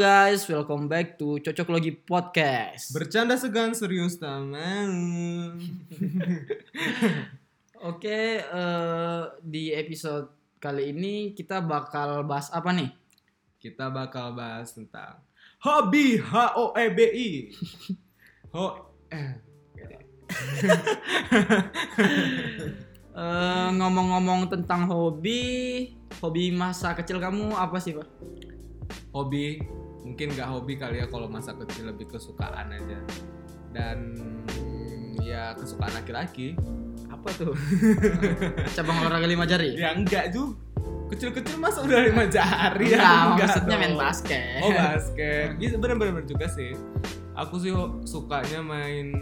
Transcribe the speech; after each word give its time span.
guys, 0.00 0.48
welcome 0.48 0.88
back 0.88 1.20
to 1.20 1.36
Cocok 1.44 1.68
Logi 1.76 1.92
Podcast. 1.92 2.88
Bercanda 2.96 3.36
segan 3.36 3.76
serius 3.76 4.16
taman. 4.16 4.88
Oke, 7.92 8.40
eh, 8.40 9.22
di 9.44 9.76
episode 9.76 10.56
kali 10.56 10.96
ini 10.96 11.36
kita 11.36 11.60
bakal 11.60 12.24
bahas 12.24 12.48
apa 12.48 12.72
nih? 12.72 12.88
Kita 13.60 13.92
bakal 13.92 14.32
bahas 14.32 14.72
tentang 14.72 15.20
hobi 15.60 16.16
H 16.16 16.56
O 16.56 16.72
E 16.72 16.86
B 16.88 16.98
I. 17.04 17.30
Ho 18.56 18.96
eh 19.12 19.36
Eh, 23.20 23.68
ngomong-ngomong 23.76 24.48
tentang 24.48 24.88
hobi, 24.88 25.92
hobi 26.24 26.48
masa 26.56 26.96
kecil 26.96 27.20
kamu 27.20 27.52
apa 27.52 27.76
sih 27.76 27.92
pak? 27.92 28.08
hobi 29.12 29.62
mungkin 30.02 30.32
nggak 30.32 30.48
hobi 30.48 30.74
kali 30.74 30.98
ya 30.98 31.06
kalau 31.06 31.26
masa 31.26 31.52
kecil 31.54 31.88
lebih 31.88 32.08
kesukaan 32.08 32.68
aja 32.68 32.98
dan 33.70 34.16
ya 35.20 35.54
kesukaan 35.54 35.92
laki-laki 35.92 36.56
Apa 37.06 37.26
tuh? 37.32 37.52
Cabang 38.76 38.96
olahraga 38.98 39.26
lima 39.26 39.44
jari? 39.44 39.74
ya 39.74 39.92
enggak 39.92 40.30
juga 40.30 40.56
kecil-kecil 41.10 41.58
masa 41.58 41.82
udah 41.82 42.00
lima 42.00 42.22
jari 42.24 42.86
Enggak, 42.86 42.96
ya 42.96 43.10
Enggak 43.26 43.46
maksudnya 43.50 43.76
main 43.76 43.90
dong. 43.90 44.00
basket. 44.00 44.60
oh 44.60 44.70
basket 44.70 45.48
bisa 45.58 45.74
bener-bener 45.76 46.22
juga 46.22 46.46
sih 46.46 46.70
aku 47.34 47.54
sih 47.58 47.74
sukanya 48.04 48.60
main 48.62 49.18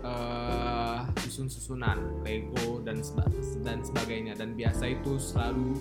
eh, 0.00 0.98
susun-susunan 1.20 1.98
Lego 2.22 2.80
dan 2.80 2.98
seba- 2.98 3.28
dan 3.60 3.78
sebagainya 3.80 4.32
dan 4.32 4.52
biasa 4.52 4.84
itu 4.88 5.16
selalu 5.16 5.76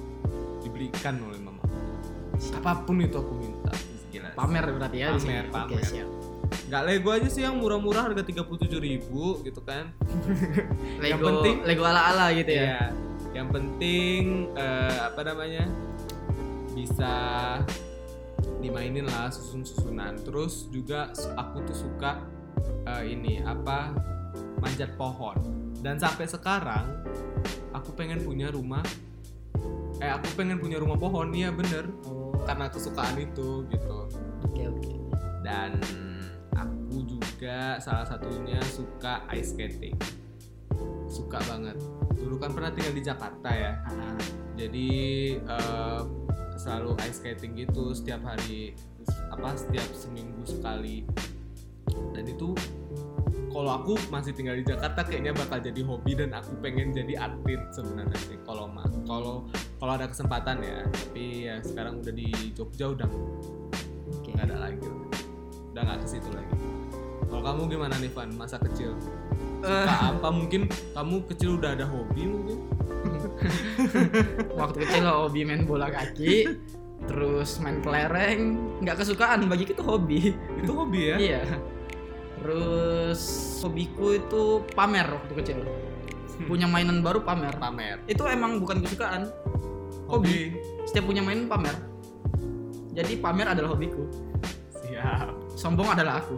diberikan 0.60 1.18
oleh 1.20 1.40
mama 1.40 1.64
apa 2.52 2.84
pun 2.84 2.98
itu 2.98 3.16
aku 3.16 3.34
minta. 3.36 3.53
Pamer 4.34 4.66
berarti 4.68 4.98
ya 4.98 5.08
di 5.10 5.20
sini. 5.20 5.34
Pamer, 5.34 5.46
Oke, 5.48 5.76
pamer. 5.76 5.86
siap. 5.86 6.10
nggak 6.64 6.84
Lego 6.86 7.10
aja 7.10 7.28
sih 7.28 7.42
yang 7.42 7.58
murah-murah 7.58 8.02
harga 8.08 8.22
37.000 8.22 8.78
ribu 8.78 9.42
gitu 9.42 9.62
kan 9.62 9.90
Yang 11.02 11.18
Lego, 11.18 11.26
penting- 11.28 11.62
Lego 11.64 11.84
ala-ala 11.84 12.30
gitu 12.32 12.52
ya. 12.52 12.62
Iya. 12.64 12.82
Yang 13.34 13.48
penting 13.52 14.22
eh, 14.54 14.98
apa 15.02 15.22
namanya? 15.24 15.66
bisa 16.74 17.14
dimainin 18.60 19.06
lah 19.06 19.30
susun-susunan. 19.30 20.18
Terus 20.20 20.70
juga 20.70 21.10
aku 21.34 21.62
tuh 21.64 21.78
suka 21.80 22.22
eh, 22.86 23.04
ini 23.08 23.40
apa? 23.40 23.94
manjat 24.58 24.96
pohon. 24.96 25.36
Dan 25.78 25.98
sampai 25.98 26.24
sekarang 26.24 27.04
aku 27.72 27.92
pengen 27.92 28.22
punya 28.22 28.48
rumah 28.48 28.80
eh 30.04 30.12
aku 30.12 30.36
pengen 30.36 30.60
punya 30.60 30.78
rumah 30.84 31.00
pohon. 31.00 31.32
Iya 31.32 31.56
bener. 31.56 31.88
Oh, 32.04 32.36
Karena 32.44 32.68
kesukaan 32.68 33.16
itu 33.16 33.64
gitu. 33.72 34.12
oke 34.44 34.64
oke. 34.68 34.94
Dan 35.48 35.80
aku 36.52 37.08
juga 37.08 37.80
salah 37.80 38.04
satunya 38.04 38.60
suka 38.68 39.24
ice 39.32 39.56
skating. 39.56 39.96
Suka 41.08 41.40
banget. 41.48 41.80
Dulu 42.20 42.36
kan 42.36 42.52
pernah 42.52 42.76
tinggal 42.76 42.94
di 43.00 43.04
Jakarta 43.04 43.50
ya. 43.56 43.80
Ah, 43.88 44.20
Jadi 44.60 44.90
eh, 45.40 46.02
selalu 46.60 47.00
ice 47.08 47.24
skating 47.24 47.56
gitu 47.56 47.96
setiap 47.96 48.22
hari 48.28 48.76
apa 49.32 49.56
setiap 49.56 49.88
seminggu 49.96 50.44
sekali. 50.44 51.08
Dan 52.12 52.28
itu 52.28 52.52
kalau 53.54 53.72
aku 53.78 53.94
masih 54.10 54.34
tinggal 54.34 54.58
di 54.58 54.66
Jakarta 54.66 55.06
kayaknya 55.06 55.32
bakal 55.38 55.62
jadi 55.62 55.82
hobi 55.86 56.12
dan 56.18 56.34
aku 56.34 56.58
pengen 56.60 56.90
jadi 56.90 57.14
atlet 57.22 57.62
sebenarnya 57.70 58.18
sih. 58.26 58.38
Kalau 58.50 58.66
kalau 59.06 59.46
kalau 59.78 59.94
ada 59.94 60.10
kesempatan 60.10 60.58
ya. 60.66 60.82
Tapi 60.90 61.26
ya 61.46 61.56
sekarang 61.62 62.02
udah 62.02 62.14
di 62.14 62.28
Jogja 62.58 62.90
udah 62.98 63.08
Oke. 64.18 64.34
nggak 64.34 64.50
ada 64.50 64.58
lagi. 64.58 64.90
Udah 65.72 65.82
nggak 65.86 66.00
ke 66.02 66.08
situ 66.10 66.30
lagi. 66.34 66.56
Kalau 67.30 67.42
kamu 67.46 67.62
gimana 67.70 67.96
nih 68.02 68.12
Van? 68.12 68.30
Masa 68.34 68.58
kecil? 68.58 68.98
Suka 69.62 69.94
apa? 70.18 70.28
Mungkin 70.34 70.62
kamu 70.98 71.16
kecil 71.30 71.62
udah 71.62 71.78
ada 71.78 71.86
hobi 71.86 72.24
mungkin? 72.26 72.58
Waktu 74.60 74.78
kecil 74.86 75.06
hobi 75.06 75.42
main 75.46 75.66
bola 75.66 75.90
kaki, 75.90 76.46
terus 77.06 77.58
main 77.62 77.82
kelereng, 77.82 78.60
nggak 78.82 79.02
kesukaan 79.02 79.46
bagi 79.50 79.66
itu 79.70 79.84
hobi. 79.86 80.34
itu 80.62 80.72
hobi 80.74 81.02
ya? 81.10 81.18
Iya. 81.18 81.42
Terus 82.44 83.22
hobiku 83.64 84.14
itu 84.14 84.42
pamer 84.76 85.08
waktu 85.08 85.34
kecil. 85.40 85.60
Punya 86.44 86.68
mainan 86.68 87.00
baru 87.00 87.24
pamer. 87.24 87.56
pamer 87.56 88.04
Itu 88.06 88.28
emang 88.28 88.60
bukan 88.60 88.84
kesukaan. 88.84 89.32
hobi 90.04 90.52
Setiap 90.84 91.08
punya 91.08 91.24
mainan 91.24 91.48
pamer. 91.48 91.74
Jadi 92.92 93.18
pamer 93.18 93.48
adalah 93.50 93.74
hobiku. 93.74 94.04
siap 94.76 95.32
Sombong 95.56 95.90
adalah 95.90 96.20
aku. 96.20 96.36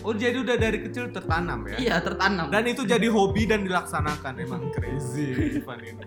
oh 0.00 0.16
jadi 0.16 0.40
udah 0.40 0.56
dari 0.56 0.80
kecil 0.80 1.12
tertanam 1.12 1.60
ya 1.68 1.76
Iya, 1.76 1.96
tertanam. 2.00 2.48
dan 2.48 2.64
itu 2.64 2.88
jadi 2.88 3.04
hobi 3.12 3.44
dan 3.44 3.68
dilaksanakan 3.68 4.32
emang 4.40 4.72
crazy 4.72 5.60
ini 5.60 6.00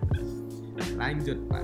lanjut 0.98 1.38
Pak 1.46 1.62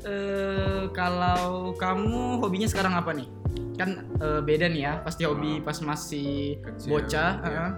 Eh, 0.00 0.84
kalau 0.90 1.76
kamu 1.76 2.40
hobinya 2.40 2.64
sekarang 2.64 2.96
apa 2.96 3.12
nih? 3.12 3.28
Kan 3.76 4.04
eh, 4.16 4.40
beda 4.40 4.68
nih 4.68 4.82
ya, 4.82 4.92
pasti 5.00 5.24
hobi 5.24 5.60
pas 5.60 5.76
masih 5.80 6.56
Kecil, 6.60 6.88
bocah, 6.88 7.32
eh, 7.44 7.70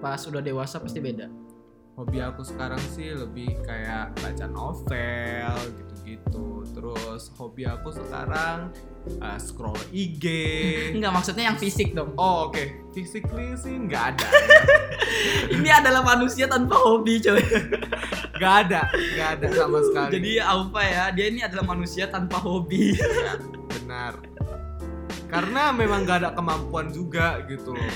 pas 0.00 0.20
udah 0.24 0.40
dewasa 0.40 0.80
pasti 0.80 1.00
beda. 1.00 1.28
hobi 1.96 2.20
aku 2.20 2.44
sekarang 2.44 2.76
sih 2.92 3.08
lebih 3.08 3.56
kayak 3.64 4.12
baca 4.20 4.44
novel 4.52 5.56
gitu-gitu 5.80 6.68
terus 6.76 7.32
hobi 7.40 7.64
aku 7.64 7.88
sekarang 7.88 8.68
uh, 9.16 9.40
scroll 9.40 9.80
IG 9.88 10.24
Enggak, 10.92 11.12
maksudnya 11.16 11.48
yang 11.48 11.56
fisik 11.56 11.96
dong. 11.96 12.12
Oh 12.20 12.52
oke, 12.52 12.60
physically 12.92 13.56
sih 13.56 13.80
nggak 13.80 14.12
ada, 14.12 14.28
Ini 15.56 15.80
adalah 15.80 16.04
manusia 16.04 16.44
tanpa 16.44 16.76
hobi, 16.76 17.16
coy. 17.16 17.40
nggak 18.36 18.54
ada, 18.66 18.80
nggak 18.92 19.28
ada 19.40 19.46
sama 19.52 19.78
sekali. 19.84 20.12
Jadi 20.20 20.30
Alfa 20.40 20.82
ya, 20.84 21.04
dia 21.12 21.26
ini 21.32 21.40
adalah 21.42 21.64
manusia 21.64 22.04
tanpa 22.06 22.38
hobi. 22.40 22.94
Ya, 22.96 23.34
benar. 23.72 24.12
Karena 25.26 25.74
memang 25.74 26.06
nggak 26.06 26.18
ada 26.22 26.30
kemampuan 26.32 26.94
juga 26.94 27.42
gitu 27.50 27.74
loh. 27.74 27.92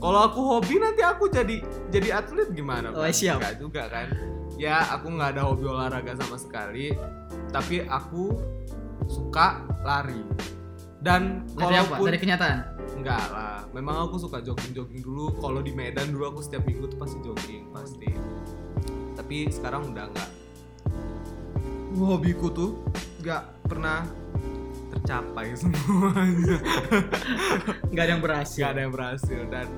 Kalau 0.00 0.20
aku 0.24 0.40
hobi 0.40 0.80
nanti 0.80 1.04
aku 1.04 1.28
jadi 1.28 1.60
jadi 1.92 2.08
atlet 2.24 2.48
gimana? 2.56 2.92
Oh, 2.92 3.04
siap. 3.08 3.40
Nggak 3.40 3.56
juga 3.60 3.82
kan? 3.88 4.08
Ya 4.60 4.84
aku 4.92 5.12
nggak 5.12 5.36
ada 5.36 5.42
hobi 5.48 5.64
olahraga 5.68 6.16
sama 6.20 6.36
sekali, 6.36 6.92
tapi 7.52 7.84
aku 7.84 8.36
suka 9.08 9.64
lari. 9.84 10.20
Dan 11.00 11.48
Dari 11.56 11.80
apa? 11.80 11.96
kalaupun 11.96 12.06
Dari 12.12 12.18
kenyataan. 12.20 12.58
Enggak 13.00 13.24
lah, 13.32 13.64
memang 13.72 14.04
aku 14.04 14.20
suka 14.20 14.44
jogging-jogging 14.44 15.00
dulu. 15.00 15.32
Kalau 15.40 15.64
di 15.64 15.72
Medan 15.72 16.12
dulu 16.12 16.36
aku 16.36 16.40
setiap 16.44 16.68
minggu 16.68 16.92
tuh 16.92 17.00
pasti 17.00 17.16
jogging, 17.24 17.72
pasti. 17.72 18.12
Tapi 19.20 19.52
sekarang 19.52 19.92
udah 19.92 20.08
enggak. 20.08 20.30
Hobiku 21.92 22.48
tuh 22.48 22.80
nggak 23.20 23.68
pernah 23.68 24.08
tercapai 24.88 25.52
semuanya. 25.60 26.56
Enggak 27.92 28.04
ada 28.08 28.12
yang 28.16 28.22
berhasil. 28.24 28.60
Gak 28.64 28.72
ada 28.72 28.80
yang 28.88 28.94
berhasil 28.96 29.40
dan 29.52 29.68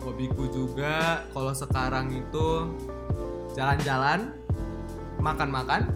hobiku 0.00 0.48
juga 0.48 1.20
kalau 1.36 1.52
sekarang 1.52 2.08
itu 2.16 2.48
jalan-jalan, 3.52 4.32
makan-makan, 5.20 5.92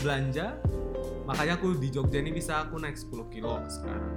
belanja. 0.00 0.56
Makanya 1.28 1.60
aku 1.60 1.76
di 1.76 1.92
Jogja 1.92 2.24
ini 2.24 2.32
bisa 2.32 2.64
aku 2.64 2.80
naik 2.80 2.96
10 2.96 3.28
kilo 3.28 3.60
sekarang. 3.68 4.14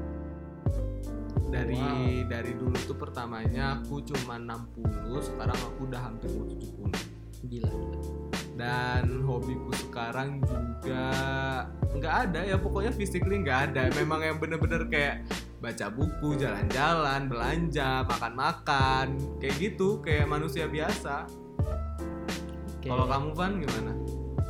Dari 1.47 1.79
Wow. 1.79 2.27
dari 2.27 2.51
dulu 2.55 2.75
tuh 2.83 2.95
pertamanya 2.95 3.79
aku 3.79 4.03
cuma 4.03 4.35
60, 4.35 5.19
sekarang 5.23 5.55
aku 5.55 5.87
udah 5.87 6.01
hampir 6.07 6.27
mau 6.35 6.43
70. 6.43 7.16
Gila. 7.45 7.71
Dan 8.57 9.21
hobiku 9.21 9.69
sekarang 9.77 10.41
juga 10.41 11.05
nggak 11.93 12.15
ada 12.29 12.41
ya 12.41 12.57
pokoknya 12.57 12.89
physically 12.89 13.45
nggak 13.45 13.73
ada. 13.73 13.93
Memang 13.93 14.25
yang 14.25 14.37
bener-bener 14.41 14.89
kayak 14.89 15.29
baca 15.61 15.89
buku, 15.93 16.37
jalan-jalan, 16.37 17.29
belanja, 17.29 18.05
makan-makan, 18.05 19.17
kayak 19.37 19.55
gitu, 19.61 20.01
kayak 20.01 20.25
manusia 20.25 20.65
biasa. 20.65 21.29
Oke. 22.77 22.89
Kalau 22.89 23.05
kamu 23.09 23.29
Van 23.33 23.53
gimana? 23.61 23.93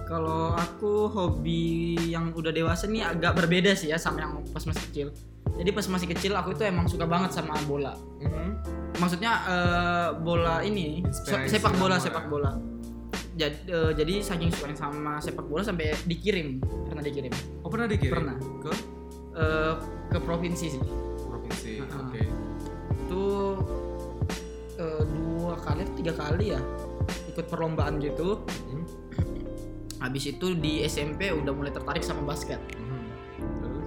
Kalau 0.08 0.56
aku 0.56 1.12
hobi 1.12 2.00
yang 2.08 2.32
udah 2.32 2.56
dewasa 2.56 2.88
nih 2.88 3.04
agak 3.04 3.36
berbeda 3.44 3.76
sih 3.76 3.92
ya 3.92 4.00
sama 4.00 4.24
yang 4.24 4.40
pas 4.56 4.64
masih 4.64 4.84
kecil. 4.88 5.08
Jadi 5.58 5.70
pas 5.76 5.84
masih 5.90 6.08
kecil 6.16 6.32
aku 6.38 6.56
itu 6.56 6.64
emang 6.64 6.88
suka 6.88 7.04
banget 7.04 7.36
sama 7.36 7.60
bola. 7.68 7.92
Maksudnya 8.98 9.34
eh, 9.48 10.10
bola 10.22 10.64
ini 10.64 11.04
Inspirasi 11.04 11.60
sepak 11.60 11.76
bola, 11.76 12.00
sepak 12.00 12.24
ya? 12.32 12.77
Jadi, 13.38 13.58
eh, 13.70 13.92
jadi 13.94 14.14
saking 14.20 14.50
sukanya 14.50 14.74
sama 14.76 15.22
sepak 15.22 15.46
bola 15.46 15.62
sampai 15.62 15.94
dikirim, 16.04 16.58
pernah 16.90 17.06
dikirim. 17.06 17.30
Oh 17.62 17.70
pernah 17.70 17.86
dikirim? 17.86 18.14
Pernah. 18.18 18.36
Ke 18.60 18.72
Eh, 19.38 19.74
ke 20.10 20.18
provinsi 20.18 20.66
sih. 20.66 20.82
provinsi. 21.22 21.86
Ah. 21.86 22.10
Oke. 22.10 22.26
Itu 22.98 23.24
eh, 24.76 25.04
dua 25.06 25.54
kali, 25.58 25.86
tiga 25.94 26.18
kali 26.18 26.58
ya 26.58 26.62
ikut 27.30 27.46
perlombaan 27.46 28.02
gitu 28.02 28.42
Hmm. 28.66 28.82
habis 29.98 30.26
itu 30.26 30.58
di 30.58 30.82
SMP 30.82 31.30
udah 31.30 31.54
mulai 31.54 31.70
tertarik 31.70 32.02
sama 32.02 32.26
basket. 32.26 32.58
Terus? 33.38 33.86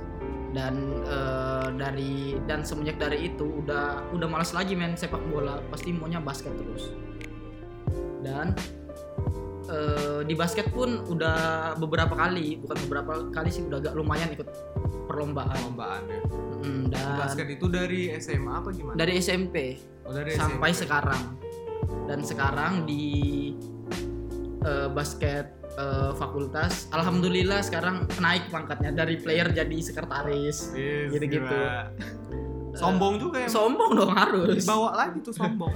dan 0.50 0.75
eh, 1.02 1.69
dari 1.75 2.38
dan 2.47 2.62
semenjak 2.62 2.99
dari 2.99 3.31
itu 3.31 3.62
udah 3.62 4.06
udah 4.11 4.26
malas 4.26 4.50
lagi 4.50 4.75
main 4.75 4.94
sepak 4.94 5.23
bola 5.26 5.58
pasti 5.67 5.91
maunya 5.91 6.19
basket 6.19 6.50
terus 6.55 6.91
dan 8.23 8.55
eh, 9.70 10.20
di 10.22 10.34
basket 10.34 10.69
pun 10.69 11.06
udah 11.06 11.38
beberapa 11.76 12.12
kali 12.12 12.58
bukan 12.58 12.76
beberapa 12.84 13.12
kali 13.31 13.49
sih 13.49 13.62
udah 13.62 13.78
agak 13.78 13.94
lumayan 13.94 14.28
ikut 14.31 14.49
perlombaan 15.06 15.50
Perlombaan 15.52 16.02
ya. 16.05 16.20
Mm, 16.61 16.82
dan 16.88 17.06
Basket 17.17 17.49
itu 17.49 17.67
dari 17.67 18.12
SMA 18.14 18.52
apa 18.52 18.69
gimana? 18.70 18.94
dari 18.94 19.17
SMP 19.17 19.78
Oh, 20.02 20.11
dari 20.11 20.34
sampai 20.34 20.70
SMP. 20.70 20.82
sekarang 20.82 21.22
dan 22.05 22.20
sekarang 22.20 22.72
di 22.82 23.05
eh, 24.61 24.88
basket 24.88 25.46
eh, 25.73 26.12
fakultas 26.14 26.90
alhamdulillah 26.90 27.58
sekarang 27.61 27.96
naik 28.16 28.46
pangkatnya 28.49 28.93
dari 28.93 29.16
player 29.16 29.49
jadi 29.49 29.76
sekretaris 29.81 30.75
Yes, 30.75 31.08
gitu-gitu. 31.11 31.46
gila. 31.46 31.94
Sombong 32.70 33.19
juga 33.19 33.38
ya. 33.40 33.49
sombong 33.49 33.93
dong 33.94 34.12
harus 34.12 34.62
Dibawa 34.62 34.94
lagi 34.96 35.19
tuh 35.20 35.32
sombong. 35.32 35.75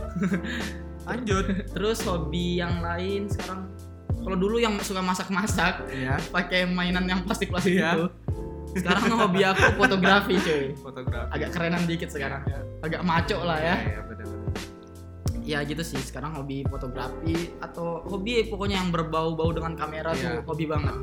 Lanjut. 1.04 1.44
terus 1.68 2.00
hobi 2.00 2.56
yang 2.56 2.80
lain 2.80 3.26
sekarang 3.26 3.68
kalau 4.24 4.34
dulu 4.34 4.56
yang 4.56 4.74
suka 4.80 5.00
masak-masak 5.00 5.84
Iya. 5.86 6.16
pakai 6.28 6.64
mainan 6.66 7.04
yang 7.04 7.20
plastik-plastik 7.22 7.76
Iya. 7.76 7.92
itu 7.94 8.04
sekarang 8.74 9.06
hobi 9.14 9.44
aku 9.44 9.64
fotografi 9.76 10.34
cuy 10.36 10.64
Fotografi. 10.74 11.28
agak 11.30 11.48
kerenan 11.52 11.84
dikit 11.84 12.08
sekarang 12.08 12.42
Iya, 12.42 12.60
agak 12.82 13.00
maco 13.02 13.38
lah 13.38 13.58
ya 13.58 13.76
Iya, 13.76 13.86
iya, 13.86 14.00
benar-benar. 14.02 14.50
ya 15.44 15.58
gitu 15.62 15.82
sih 15.84 16.00
sekarang 16.00 16.32
hobi 16.34 16.64
fotografi 16.64 17.52
atau 17.58 18.00
hobi 18.02 18.48
pokoknya 18.48 18.80
yang 18.80 18.88
berbau-bau 18.88 19.52
dengan 19.52 19.72
kamera 19.74 20.10
Iya. 20.10 20.40
tuh 20.40 20.48
hobi 20.48 20.64
banget 20.64 20.96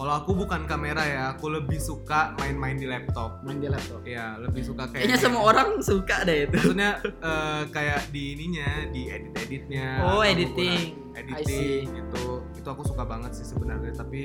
Kalau 0.00 0.16
aku 0.16 0.32
bukan 0.32 0.64
kamera 0.64 1.04
ya, 1.04 1.22
aku 1.36 1.52
lebih 1.52 1.76
suka 1.76 2.32
main-main 2.40 2.72
di 2.80 2.88
laptop. 2.88 3.44
main 3.44 3.60
di 3.60 3.68
laptop. 3.68 4.00
Iya, 4.00 4.40
lebih 4.40 4.64
suka 4.64 4.88
kayak 4.88 5.04
kayaknya 5.04 5.20
semua 5.20 5.42
orang 5.44 5.76
suka 5.84 6.24
deh 6.24 6.48
itu. 6.48 6.56
Maksudnya 6.56 7.04
eh, 7.04 7.62
kayak 7.68 8.08
di 8.08 8.32
ininya 8.32 8.88
di 8.88 9.12
edit 9.12 9.36
editnya 9.44 10.00
oh 10.00 10.24
editing. 10.24 10.96
editing 11.12 11.84
gitu. 11.92 12.40
Itu 12.56 12.68
aku 12.72 12.88
suka 12.88 13.04
banget 13.04 13.36
sih 13.36 13.44
sebenarnya 13.44 13.92
tapi 13.92 14.24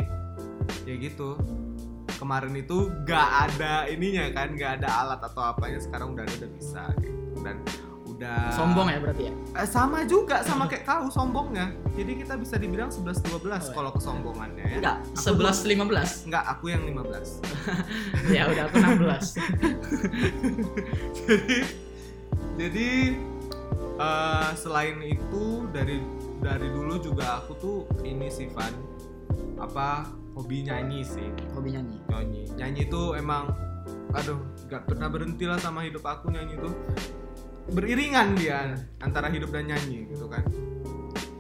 ya 0.88 0.95
gitu. 0.95 1.36
Kemarin 2.16 2.56
itu 2.56 2.88
gak 3.04 3.51
ada 3.51 3.92
ininya 3.92 4.31
kan 4.31 4.56
gak 4.56 4.80
ada 4.80 4.88
alat 4.88 5.28
atau 5.28 5.44
apanya 5.44 5.83
sekarang 5.83 6.16
udah 6.16 6.24
ada 6.24 6.36
udah 6.39 6.51
bisa 6.56 6.83
gitu. 7.04 7.44
Dan 7.44 7.60
udah 8.15 8.47
sombong 8.50 8.88
ya 8.88 8.97
berarti 9.03 9.23
ya? 9.27 9.33
Eh, 9.59 9.67
sama 9.67 10.07
juga 10.07 10.39
sama 10.39 10.65
kayak 10.65 10.88
kau 10.88 11.12
sombongnya. 11.12 11.75
Jadi 11.94 12.12
kita 12.23 12.33
bisa 12.35 12.56
dibilang 12.56 12.88
11 12.88 13.19
12 13.19 13.44
Oh, 13.44 13.51
ya. 13.51 13.59
kalau 13.71 13.91
kesombongannya 13.91 14.65
ya. 14.65 14.77
Enggak 14.79 14.95
Aku 15.19 15.35
11 15.35 15.67
15 15.67 16.27
enggak 16.31 16.44
aku 16.47 16.65
yang 16.71 16.83
15 16.88 17.44
ya 18.35 18.41
udah 18.47 18.63
aku 18.65 18.75
16 18.79 19.35
jadi 21.27 21.57
jadi 22.56 22.89
eh, 24.00 24.50
selain 24.56 24.97
itu 25.03 25.44
dari 25.71 26.00
dari 26.39 26.68
dulu 26.71 26.95
juga 27.00 27.44
aku 27.44 27.51
tuh 27.59 27.77
ini 28.01 28.31
sih 28.31 28.47
Van. 28.51 28.71
Apa 29.59 30.07
hobi 30.35 30.63
nyanyi 30.63 31.03
sih. 31.03 31.27
Hobi 31.51 31.75
nyanyi? 31.75 31.97
Nyanyi. 32.07 32.44
Nyanyi 32.56 32.81
itu 32.88 33.01
emang 33.15 33.51
aduh 34.15 34.39
gak 34.68 34.88
pernah 34.88 35.11
berhenti 35.11 35.44
lah 35.44 35.59
sama 35.59 35.83
hidup 35.83 36.00
aku 36.01 36.31
nyanyi 36.31 36.56
itu 36.56 36.71
beriringan 37.71 38.38
dia 38.38 38.77
antara 39.01 39.31
hidup 39.33 39.50
dan 39.50 39.69
nyanyi 39.69 40.06
gitu 40.13 40.29
kan. 40.29 40.45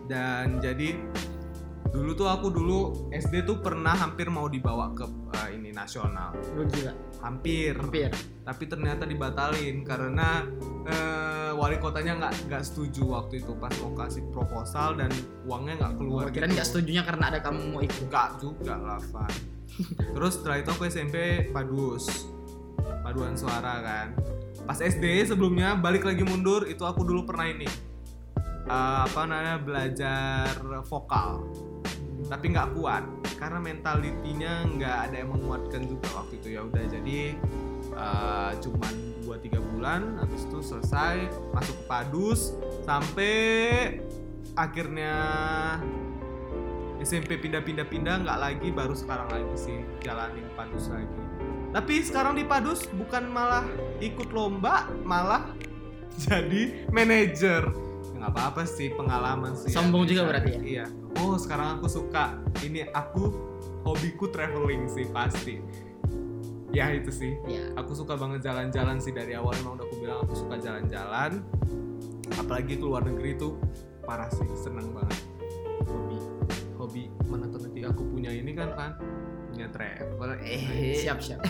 Dan 0.05 0.61
jadi 0.61 0.97
dulu 1.93 2.11
tuh 2.17 2.27
aku 2.27 2.51
dulu 2.51 3.09
SD 3.13 3.47
tuh 3.47 3.63
pernah 3.63 3.95
hampir 3.95 4.27
mau 4.27 4.49
dibawa 4.49 4.91
ke 4.91 5.05
eh, 5.41 5.57
ini 5.57 5.69
nasional. 5.71 6.33
Lu 6.57 6.65
gila. 6.65 6.93
Hampir. 7.21 7.77
Hampir. 7.77 8.09
Tapi 8.45 8.63
ternyata 8.69 9.05
dibatalin 9.05 9.85
karena 9.85 10.45
eh, 10.85 11.51
wali 11.53 11.77
kotanya 11.77 12.17
nggak 12.17 12.33
nggak 12.49 12.63
setuju 12.65 13.21
waktu 13.21 13.41
itu 13.41 13.53
pas 13.57 13.73
mau 13.81 13.93
kasih 13.93 14.23
proposal 14.33 14.97
dan 14.97 15.09
uangnya 15.45 15.81
nggak 15.81 15.93
keluar 15.97 16.25
kira 16.33 16.49
nggak 16.49 16.67
setujunya 16.67 17.05
karena 17.05 17.33
ada 17.33 17.39
kamu 17.41 17.59
mau 17.73 17.81
ikut. 17.81 18.09
Nggak 18.09 18.29
juga 18.41 18.75
lah 18.77 19.01
Van. 19.13 19.33
Terus 20.15 20.39
setelah 20.39 20.57
itu 20.63 20.69
aku 20.71 20.83
SMP 20.87 21.49
padus 21.51 22.35
paduan 23.03 23.37
suara 23.37 23.81
kan. 23.81 24.07
Pas 24.65 24.79
SD 24.81 25.29
sebelumnya 25.29 25.77
balik 25.77 26.07
lagi 26.07 26.25
mundur 26.25 26.65
itu 26.65 26.81
aku 26.81 27.05
dulu 27.05 27.27
pernah 27.27 27.47
ini 27.47 27.69
eh, 28.65 28.99
apa 29.05 29.21
namanya 29.29 29.57
belajar 29.61 30.49
vokal. 30.87 31.45
Tapi 32.25 32.45
nggak 32.55 32.73
kuat 32.73 33.03
karena 33.37 33.59
mentalitinya 33.61 34.65
nggak 34.65 34.97
ada 35.09 35.15
yang 35.21 35.29
menguatkan 35.35 35.85
juga 35.85 36.07
waktu 36.17 36.41
itu. 36.41 36.47
Ya 36.57 36.61
udah 36.65 36.83
jadi 36.89 37.19
eh, 37.93 38.51
cuman 38.59 38.93
2-3 39.25 39.71
bulan 39.73 40.01
habis 40.21 40.45
itu 40.45 40.59
selesai 40.61 41.29
masuk 41.53 41.75
ke 41.81 41.85
padus 41.85 42.53
sampai 42.85 43.35
akhirnya 44.55 45.13
SMP 47.03 47.37
pindah-pindah-pindah 47.37 48.23
nggak 48.23 48.39
lagi 48.39 48.69
baru 48.71 48.95
sekarang 48.95 49.27
lagi 49.29 49.55
sih 49.59 49.77
jalanin 50.01 50.47
padus 50.55 50.89
lagi 50.89 51.24
tapi 51.75 51.99
sekarang 51.99 52.39
di 52.39 52.47
padus 52.47 52.87
bukan 52.95 53.27
malah 53.27 53.67
ikut 53.99 54.31
lomba 54.31 54.87
malah 55.03 55.51
jadi 56.23 56.87
manajer. 56.95 57.67
Ya, 57.67 58.15
nggak 58.15 58.31
apa-apa 58.31 58.63
sih 58.63 58.95
pengalaman 58.95 59.51
sih 59.59 59.75
ya, 59.75 59.83
Sombong 59.83 60.07
juga 60.07 60.23
bisa. 60.23 60.29
berarti 60.31 60.51
ya? 60.55 60.61
iya. 60.63 60.85
Oh 61.19 61.35
sekarang 61.35 61.75
aku 61.75 61.91
suka. 61.91 62.39
Ini 62.63 62.87
aku 62.95 63.27
hobiku 63.83 64.31
traveling 64.31 64.87
sih 64.87 65.03
pasti. 65.11 65.59
Ya 66.71 66.95
itu 66.95 67.11
sih. 67.11 67.35
Ya 67.43 67.67
aku 67.75 67.91
suka 67.91 68.15
banget 68.15 68.47
jalan-jalan 68.47 69.03
sih 69.03 69.11
dari 69.11 69.35
awal. 69.35 69.51
Emang 69.59 69.75
udah 69.75 69.83
aku 69.83 69.95
bilang 69.99 70.19
aku 70.23 70.33
suka 70.47 70.55
jalan-jalan. 70.63 71.43
Apalagi 72.39 72.79
ke 72.79 72.85
luar 72.87 73.03
negeri 73.03 73.35
tuh 73.35 73.59
parah 74.07 74.31
sih 74.31 74.47
seneng 74.55 74.95
banget. 74.95 75.19
Hobi. 75.91 76.17
Hobi 76.79 77.03
mana 77.27 77.51
nanti 77.51 77.83
aku 77.83 78.07
punya 78.07 78.31
ini 78.31 78.55
kan 78.55 78.71
kan 78.79 78.91
punya 79.55 79.69
travel 79.71 80.29
eh 80.43 80.61
siap 80.95 81.17
siap. 81.19 81.39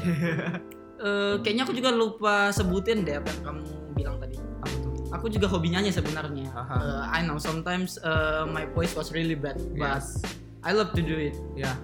Eh, 0.96 1.36
kayaknya 1.44 1.68
aku 1.68 1.76
juga 1.76 1.92
lupa 1.92 2.56
sebutin 2.56 3.04
deh 3.04 3.20
apa 3.20 3.28
yang 3.28 3.42
kamu 3.44 3.62
bilang 3.94 4.16
tadi. 4.16 4.40
Apa 4.40 4.76
tuh? 4.80 4.92
Aku 5.12 5.26
juga 5.28 5.44
hobi 5.46 5.68
nyanyi 5.68 5.92
sebenarnya. 5.92 6.48
Eh, 6.48 7.04
I 7.12 7.20
know 7.20 7.36
sometimes 7.36 8.00
uh, 8.00 8.48
my 8.48 8.64
voice 8.72 8.96
was 8.96 9.12
really 9.12 9.36
bad 9.36 9.60
but 9.76 10.00
Yes. 10.00 10.24
I 10.64 10.72
love 10.72 10.96
to 10.96 11.04
do 11.04 11.20
it. 11.20 11.36
Ya 11.52 11.76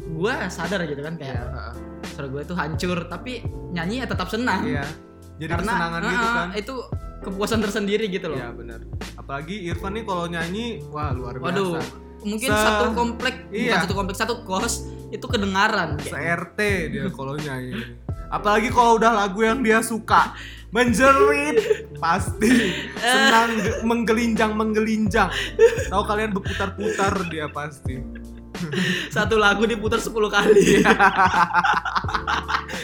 gue 0.00 0.32
sadar 0.48 0.88
gitu 0.88 0.98
kan 0.98 1.20
kayak 1.20 1.36
ya 1.36 1.76
suara 2.08 2.32
gue 2.32 2.42
tuh 2.42 2.56
hancur 2.56 3.04
tapi 3.06 3.44
nyanyi 3.70 4.00
ya 4.00 4.06
tetap 4.08 4.32
senang. 4.32 4.64
Iya. 4.64 4.88
Jadi 5.36 5.50
karena 5.52 5.72
kesenangan 5.76 6.00
gitu 6.00 6.26
kan. 6.32 6.48
itu 6.56 6.74
kepuasan 7.22 7.60
tersendiri 7.60 8.04
gitu 8.08 8.32
loh. 8.32 8.40
Iya 8.40 8.56
benar 8.56 8.80
apalagi 9.16 9.68
Irfan 9.68 9.92
nih 9.92 10.04
kalau 10.06 10.24
nyanyi 10.24 10.80
wah 10.88 11.12
luar 11.12 11.36
biasa. 11.36 11.44
waduh 11.44 11.72
mungkin 12.22 12.48
Se- 12.48 12.56
satu 12.56 12.84
komplek 12.94 13.34
bukan 13.46 13.58
Iya. 13.58 13.76
satu 13.84 13.92
komplek 13.92 14.16
satu 14.16 14.34
kos 14.42 14.74
itu 15.16 15.26
kedengaran 15.26 15.96
se 15.98 16.10
kayak. 16.10 16.52
RT 16.52 16.58
dia 16.90 17.06
kalau 17.08 17.34
nyanyi 17.34 17.96
apalagi 18.26 18.68
kalau 18.68 18.96
udah 18.96 19.12
lagu 19.14 19.40
yang 19.40 19.60
dia 19.60 19.80
suka 19.80 20.34
menjerit 20.68 21.62
pasti 21.96 22.74
senang 22.96 23.54
ge- 23.56 23.80
menggelinjang 23.82 24.52
menggelinjang 24.52 25.30
tahu 25.86 26.02
kalian 26.04 26.30
berputar-putar 26.30 27.12
dia 27.26 27.46
pasti 27.48 28.02
satu 29.08 29.36
lagu 29.36 29.62
diputar 29.64 29.96
10 29.96 30.10
kali 30.10 30.80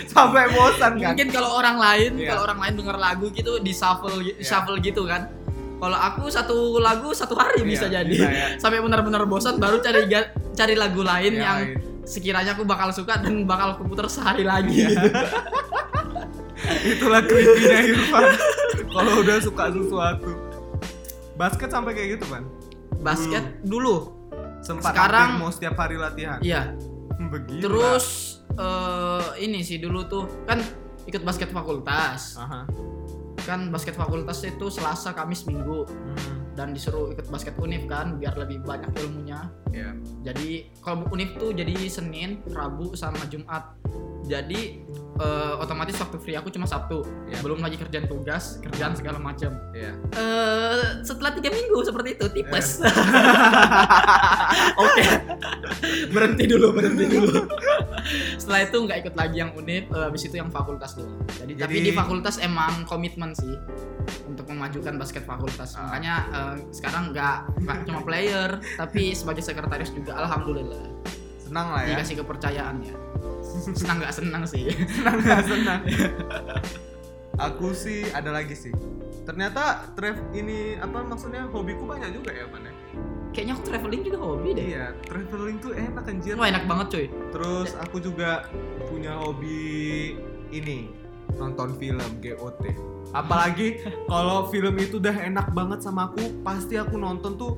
sampai 0.09 0.45
bosan 0.51 0.93
kan 0.97 1.13
mungkin 1.13 1.29
kalau 1.31 1.51
orang 1.55 1.77
lain 1.77 2.11
Iya. 2.15 2.29
kalau 2.31 2.43
orang 2.45 2.59
lain 2.61 2.75
denger 2.77 2.97
lagu 2.99 3.27
gitu 3.31 3.59
di 3.59 3.73
shuffle 3.73 4.21
Iya. 4.21 4.41
shuffle 4.41 4.79
gitu 4.79 5.05
kan 5.05 5.29
kalau 5.77 5.99
aku 5.99 6.31
satu 6.31 6.55
lagu 6.79 7.11
satu 7.11 7.35
hari 7.35 7.65
bisa 7.65 7.89
Iya, 7.89 8.05
jadi 8.05 8.15
bisa 8.15 8.29
ya. 8.29 8.47
sampai 8.57 8.79
benar-benar 8.79 9.25
bosan 9.25 9.59
baru 9.59 9.81
cari 9.81 10.07
cari 10.53 10.75
lagu 10.77 11.03
lain 11.03 11.33
Iya, 11.33 11.43
yang 11.43 11.59
lain. 11.59 11.77
Sekiranya 12.03 12.55
aku 12.55 12.67
bakal 12.67 12.91
suka 12.91 13.19
dan 13.19 13.47
bakal 13.47 13.79
aku 13.79 13.87
putar 13.87 14.07
sehari 14.07 14.43
lagi. 14.43 14.87
Iya. 14.87 15.03
itulah 16.95 17.23
creepy-nya 17.23 17.81
Irfan. 17.91 18.31
Kalau 18.87 19.13
udah 19.21 19.37
suka 19.43 19.65
sesuatu. 19.71 20.31
Basket 21.33 21.69
sampai 21.73 21.97
kayak 21.97 22.21
gitu 22.21 22.27
kan 22.31 22.45
basket 23.03 23.45
dulu. 23.67 24.15
Sempat 24.63 24.95
Sekarang- 24.95 25.43
mau 25.43 25.51
setiap 25.51 25.75
hari 25.75 25.99
latihan? 25.99 26.39
Iya. 26.39 26.79
Begitu 27.19 27.67
terus 27.67 28.39
eh, 28.55 29.27
ini 29.43 29.67
sih 29.67 29.83
dulu 29.83 30.07
tuh 30.07 30.25
kan 30.47 30.63
ikut 31.05 31.27
basket 31.27 31.51
fakultas. 31.51 32.39
Aha. 32.39 32.65
kan 33.43 33.75
basket 33.75 33.99
fakultas 33.99 34.39
itu 34.47 34.71
selasa 34.71 35.11
kamis 35.11 35.43
minggu. 35.51 35.83
Hmm, 35.83 36.42
dan 36.53 36.77
disuruh 36.77 37.13
ikut 37.13 37.27
basket 37.33 37.57
univ 37.61 37.89
kan 37.89 38.21
biar 38.21 38.37
lebih 38.37 38.61
banyak 38.63 38.93
ilmunya 39.01 39.49
ya. 39.73 39.97
jadi 40.25 40.69
kalau 40.85 41.09
univ 41.11 41.33
tuh 41.41 41.51
jadi 41.57 41.75
senin 41.89 42.41
rabu 42.53 42.93
sama 42.93 43.21
jumat 43.33 43.73
Jadi 44.23 44.79
eh, 45.13 45.55
otomatis 45.59 45.99
waktu 45.99 46.17
free 46.17 46.37
aku 46.37 46.49
cuma 46.49 46.65
Sabtu. 46.65 47.03
Iya. 47.27 47.43
Belum 47.43 47.59
lagi 47.59 47.77
kerjaan 47.77 48.07
tugas, 48.07 48.63
kerjaan 48.63 48.95
segala 48.95 49.19
macam. 49.19 49.53
Iya. 49.75 49.93
Eh, 50.15 50.83
setelah 51.03 51.35
tiga 51.35 51.51
minggu 51.51 51.79
seperti 51.83 52.17
itu 52.17 52.27
tipes. 52.31 52.81
Oke, 54.83 55.05
berhenti 56.11 56.45
dulu, 56.47 56.73
berhenti 56.73 57.05
dulu. 57.09 57.35
Setelah 58.41 58.61
itu 58.67 58.77
nggak 58.79 58.99
ikut 59.07 59.15
lagi 59.15 59.37
yang 59.39 59.51
unit, 59.55 59.87
eh, 59.91 60.05
habis 60.07 60.23
itu 60.25 60.35
yang 60.35 60.51
fakultas 60.51 60.95
dulu. 60.95 61.19
Jadi, 61.39 61.53
tapi 61.59 61.75
Jadi- 61.79 61.87
di 61.89 61.93
fakultas 61.93 62.37
emang 62.39 62.87
komitmen 62.87 63.35
sih 63.35 63.55
untuk 64.27 64.49
memajukan 64.49 64.97
basket 64.97 65.23
fakultas. 65.25 65.75
Ah. 65.77 65.91
Makanya 65.91 66.15
eh, 66.31 66.57
sekarang 66.71 67.11
nggak 67.13 67.37
nggak 67.63 67.77
cuma 67.87 68.01
player, 68.03 68.49
tapi 68.79 69.13
sebagai 69.13 69.43
sekretaris 69.43 69.91
juga. 69.93 70.15
Alhamdulillah 70.17 70.83
Senang 71.43 71.69
lah 71.75 71.85
ya. 71.85 71.99
dikasih 71.99 72.25
kepercayaan 72.25 72.77
ya. 72.81 72.95
Senang 73.63 74.03
nggak 74.03 74.15
senang 74.15 74.43
sih. 74.43 74.67
senang 74.99 75.17
nggak 75.23 75.43
senang 75.47 75.81
aku 77.47 77.73
sih 77.73 78.05
ada 78.13 78.35
lagi 78.35 78.53
sih 78.53 78.73
ternyata 79.23 79.87
trav 79.95 80.19
ini 80.35 80.75
apa 80.77 81.07
maksudnya 81.07 81.47
hobiku 81.49 81.87
banyak 81.87 82.11
juga 82.11 82.35
ya 82.35 82.45
man 82.51 82.67
ya? 82.67 82.75
Kayaknya 83.33 83.53
aku 83.57 83.63
traveling 83.65 84.03
juga 84.05 84.19
hobi 84.21 84.49
deh. 84.53 84.67
iya 84.77 84.87
traveling 85.09 85.57
tuh 85.57 85.73
enak 85.73 86.05
anjir 86.05 86.35
Wah 86.37 86.53
enak 86.53 86.65
banget 86.69 86.87
cuy. 86.93 87.07
terus 87.33 87.71
aku 87.81 87.97
juga 88.03 88.45
punya 88.91 89.17
hobi 89.17 90.19
ini 90.53 90.93
nonton 91.39 91.79
film 91.81 92.11
GOT 92.21 92.63
apalagi 93.17 93.81
kalau 94.11 94.53
film 94.53 94.77
itu 94.77 95.01
udah 95.01 95.17
enak 95.17 95.49
banget 95.57 95.81
sama 95.81 96.13
aku 96.13 96.43
pasti 96.45 96.77
aku 96.77 97.01
nonton 97.01 97.41
tuh 97.41 97.57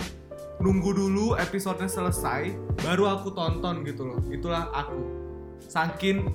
nunggu 0.63 0.95
dulu 0.95 1.35
episodenya 1.35 1.91
selesai 1.91 2.55
baru 2.87 3.11
aku 3.19 3.35
tonton 3.35 3.83
gitu 3.83 4.07
loh 4.07 4.21
itulah 4.31 4.71
aku 4.71 5.24
saking 5.69 6.31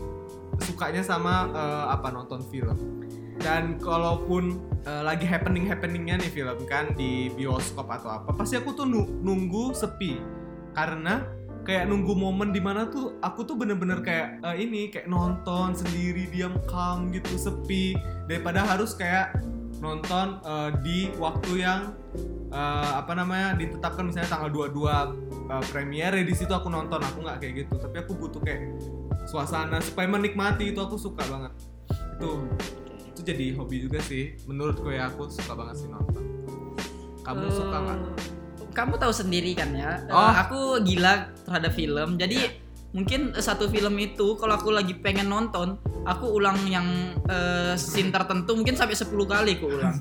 sukanya 0.59 1.01
sama 1.05 1.49
eh, 1.51 1.85
apa 1.93 2.11
nonton 2.11 2.43
film. 2.51 2.77
Dan 3.39 3.79
kalaupun 3.79 4.59
eh, 4.83 5.03
lagi 5.03 5.23
happening 5.23 5.63
happeningnya 5.67 6.19
nih 6.19 6.31
film 6.31 6.59
kan 6.67 6.91
di 6.95 7.31
bioskop 7.33 7.87
atau 7.87 8.11
apa 8.11 8.35
pasti 8.35 8.59
aku 8.59 8.75
tuh 8.75 8.85
nu- 8.87 9.19
nunggu 9.23 9.71
sepi. 9.71 10.19
Karena 10.75 11.23
kayak 11.63 11.91
nunggu 11.91 12.15
momen 12.15 12.55
di 12.55 12.63
mana 12.63 12.87
tuh 12.87 13.19
aku 13.19 13.45
tuh 13.45 13.55
bener-bener 13.55 14.03
kayak 14.03 14.43
eh, 14.43 14.55
ini 14.59 14.91
kayak 14.91 15.07
nonton 15.07 15.71
sendiri 15.71 16.27
diam 16.27 16.59
calm 16.67 17.11
gitu 17.15 17.39
sepi. 17.39 17.95
Daripada 18.27 18.67
harus 18.67 18.91
kayak 18.93 19.39
nonton 19.79 20.39
eh, 20.41 20.69
di 20.79 20.97
waktu 21.15 21.51
yang 21.57 21.95
eh, 22.49 22.91
apa 22.95 23.13
namanya 23.13 23.55
ditetapkan 23.55 24.05
misalnya 24.05 24.29
tanggal 24.29 24.49
22 24.49 24.85
uh, 25.49 25.63
premiere 25.67 26.21
di 26.21 26.33
situ 26.33 26.49
aku 26.49 26.67
nonton. 26.67 26.99
Aku 26.99 27.21
nggak 27.21 27.37
kayak 27.39 27.53
gitu 27.57 27.73
tapi 27.75 27.95
aku 27.99 28.13
butuh 28.13 28.39
kayak 28.39 28.75
suasana 29.25 29.79
supaya 29.79 30.05
menikmati. 30.05 30.69
Itu 30.69 30.81
aku 30.81 30.95
suka 30.95 31.23
banget. 31.23 31.53
Itu 32.17 32.29
itu 33.09 33.21
jadi 33.23 33.45
hobi 33.53 33.77
juga 33.81 33.99
sih. 34.01 34.35
Menurutku 34.43 34.89
ya 34.89 35.07
aku 35.07 35.27
suka 35.27 35.53
banget 35.53 35.75
sih 35.77 35.87
nonton. 35.87 36.23
Kamu 37.21 37.45
Eh, 37.45 37.51
suka 37.51 37.77
nggak? 37.77 37.99
Kamu 38.69 38.93
tahu 38.95 39.13
sendiri 39.13 39.51
kan 39.53 39.69
ya. 39.71 39.99
eh, 39.99 40.13
Oh. 40.13 40.31
aku 40.33 40.59
gila 40.81 41.27
terhadap 41.43 41.71
film. 41.71 42.15
Jadi 42.15 42.39
mungkin 42.91 43.33
eh, 43.33 43.43
satu 43.43 43.69
film 43.69 43.95
itu 43.97 44.33
kalau 44.35 44.57
aku 44.57 44.73
lagi 44.73 44.97
pengen 44.97 45.29
nonton, 45.29 45.77
aku 46.05 46.25
ulang 46.31 46.57
yang 46.65 46.85
eh, 47.29 47.73
scene 47.75 48.09
tertentu 48.09 48.57
mungkin 48.57 48.73
sampai 48.73 48.97
10 48.97 49.09
kali 49.25 49.51
aku 49.57 49.65
ulang. 49.69 49.95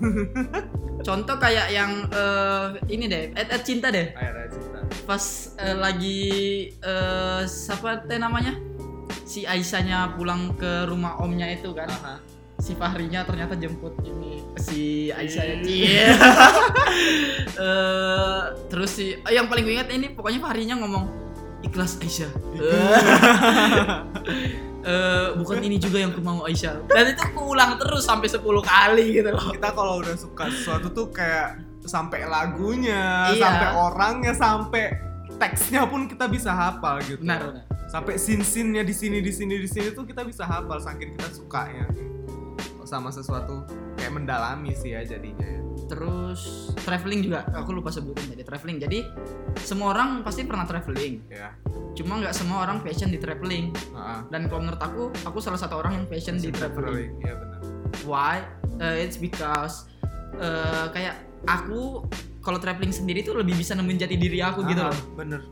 Contoh 1.07 1.37
kayak 1.38 1.71
yang 1.71 2.11
eh, 2.11 2.66
ini 2.90 3.07
deh, 3.07 3.30
Ed, 3.33 3.49
Ed 3.49 3.62
cinta 3.62 3.88
deh. 3.88 4.12
air 4.12 4.49
cinta 4.50 4.83
Pas 5.04 5.25
eh, 5.57 5.76
lagi 5.76 6.21
eh, 6.75 7.42
siapa 7.45 8.02
teh 8.04 8.18
namanya? 8.18 8.57
Si 9.28 9.45
Aisyahnya 9.45 10.16
pulang 10.16 10.57
ke 10.57 10.88
rumah 10.88 11.21
omnya 11.21 11.49
itu 11.49 11.71
kan. 11.73 11.88
Aha. 11.88 12.16
si 12.59 12.75
Fahrinya 12.75 13.23
ternyata 13.23 13.54
jemput 13.54 13.95
ini 14.02 14.42
si 14.59 15.14
Aisyah 15.14 15.45
Iya. 15.47 15.57
Cie. 15.62 16.07
Eh, 17.59 18.42
terus 18.71 18.90
si 18.95 19.14
eh, 19.14 19.33
yang 19.35 19.47
paling 19.47 19.62
gue 19.62 19.75
ingat 19.75 19.90
ini 19.90 20.14
pokoknya 20.14 20.38
Fahrinya 20.38 20.75
ngomong 20.78 21.27
ikhlas 21.62 21.99
Aisyah. 21.99 22.31
Eh, 24.79 25.29
bukan 25.37 25.61
ini 25.61 25.77
juga 25.77 26.00
yang 26.00 26.17
ku 26.17 26.23
mau 26.25 26.47
Aisyah. 26.49 26.87
Dan 26.88 27.12
itu 27.12 27.21
aku 27.21 27.53
ulang 27.53 27.77
terus 27.77 28.09
sampai 28.09 28.25
10 28.25 28.41
kali 28.62 29.21
gitu 29.21 29.29
loh. 29.29 29.53
kita 29.53 29.75
kalau 29.77 30.00
udah 30.00 30.17
suka 30.17 30.49
sesuatu 30.49 30.88
tuh 30.88 31.12
kayak 31.12 31.61
sampai 31.85 32.25
lagunya 32.25 33.29
Iya. 33.33 33.43
sampai 33.43 33.69
orangnya 33.75 34.33
sampai 34.33 34.97
teksnya 35.37 35.85
pun 35.85 36.09
kita 36.09 36.25
bisa 36.25 36.53
hafal 36.53 37.05
gitu 37.05 37.21
Benar, 37.21 37.41
benar. 37.53 37.65
sampai 37.88 38.17
scene-scene-nya 38.17 38.81
di 38.81 38.95
sini 38.97 39.19
di 39.21 39.29
sini 39.29 39.61
di 39.61 39.69
sini 39.69 39.93
tuh 39.93 40.05
kita 40.05 40.25
bisa 40.25 40.45
hafal 40.45 40.81
saking 40.81 41.17
kita 41.17 41.37
sukanya 41.37 41.85
sama 42.83 43.12
sesuatu 43.12 43.69
kayak 43.95 44.15
mendalami 44.15 44.73
sih 44.73 44.97
ya 44.97 45.05
jadinya 45.05 45.45
ya. 45.45 45.61
Terus 45.88 46.71
traveling 46.85 47.25
juga 47.25 47.49
aku 47.50 47.73
lupa 47.73 47.88
sebutin 47.88 48.28
tadi 48.30 48.45
traveling. 48.45 48.76
Jadi 48.78 48.99
semua 49.64 49.97
orang 49.97 50.21
pasti 50.21 50.45
pernah 50.45 50.68
traveling. 50.68 51.25
ya 51.33 51.57
Cuma 51.97 52.21
nggak 52.23 52.30
semua 52.37 52.62
orang 52.68 52.85
passion 52.85 53.11
di 53.11 53.18
traveling. 53.18 53.73
Heeh. 53.75 54.18
Dan 54.30 54.47
kalau 54.47 54.61
menurut 54.62 54.78
aku, 54.78 55.11
aku 55.25 55.38
salah 55.40 55.59
satu 55.59 55.80
orang 55.80 55.99
yang 55.99 56.07
passion 56.07 56.37
di 56.37 56.52
traveling. 56.52 57.11
Iya 57.25 57.35
benar. 57.35 57.61
Why? 58.04 58.45
Uh, 58.78 58.95
it's 58.95 59.18
because 59.18 59.88
uh, 60.38 60.87
kayak 60.95 61.18
aku 61.50 62.07
kalau 62.38 62.62
traveling 62.62 62.95
sendiri 62.95 63.26
tuh 63.26 63.35
lebih 63.35 63.59
bisa 63.59 63.75
nemuin 63.75 63.99
jati 63.99 64.14
diri 64.14 64.38
aku 64.38 64.62
gitu 64.68 64.78
Ah, 64.78 64.95
loh. 64.95 65.00
Bener. 65.18 65.42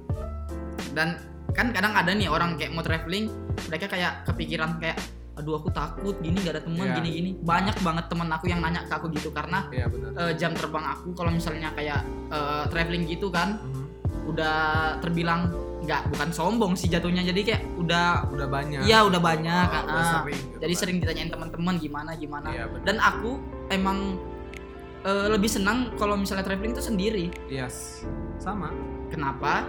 Dan 0.95 1.19
kan 1.53 1.73
kadang 1.73 1.97
ada 1.97 2.13
nih 2.13 2.29
orang 2.29 2.55
kayak 2.61 2.77
mau 2.77 2.85
traveling, 2.85 3.33
mereka 3.67 3.89
kayak 3.89 4.29
kepikiran 4.29 4.77
kayak 4.79 4.97
aduh 5.37 5.55
aku 5.55 5.69
takut 5.69 6.17
gini 6.19 6.41
gak 6.41 6.55
ada 6.55 6.63
teman 6.63 6.81
Iya. 6.83 6.97
gini 6.97 7.09
gini 7.13 7.31
banyak 7.37 7.77
banget 7.79 8.05
teman 8.07 8.29
aku 8.31 8.45
yang 8.47 8.59
nanya 8.59 8.83
ke 8.83 8.93
aku 8.93 9.07
gitu 9.11 9.29
karena 9.31 9.69
Iya 9.69 9.87
benar. 9.87 10.11
uh, 10.15 10.33
jam 10.33 10.53
terbang 10.53 10.85
aku 10.87 11.13
kalau 11.13 11.29
misalnya 11.29 11.71
kayak 11.71 12.01
uh, 12.29 12.65
traveling 12.67 13.05
gitu 13.05 13.29
kan 13.29 13.61
Mhm. 13.61 13.85
udah 14.27 14.59
terbilang 14.99 15.53
nggak 15.79 16.09
bukan 16.09 16.29
sombong 16.31 16.73
sih 16.73 16.89
jatuhnya 16.89 17.21
jadi 17.23 17.41
kayak 17.47 17.63
udah 17.77 18.27
Udah 18.29 18.49
banyak. 18.49 18.81
iya 18.83 19.05
udah 19.05 19.21
banyak 19.21 19.69
Oh, 19.69 19.87
udah 19.87 20.03
ah. 20.03 20.13
sering 20.19 20.41
gitu 20.41 20.57
jadi 20.57 20.73
kan. 20.73 20.81
sering 20.81 20.97
ditanyain 20.99 21.29
teman-teman 21.29 21.75
gimana 21.77 22.11
gimana 22.15 22.49
Iya 22.49 22.65
benar. 22.67 22.83
dan 22.83 22.97
aku 22.99 23.31
emang 23.69 23.99
eh, 25.03 25.29
lebih 25.29 25.47
senang 25.47 25.95
kalau 25.95 26.17
misalnya 26.17 26.43
traveling 26.43 26.73
itu 26.73 26.83
sendiri 26.83 27.29
Yes. 27.47 28.03
Sama. 28.39 28.73
kenapa 29.07 29.69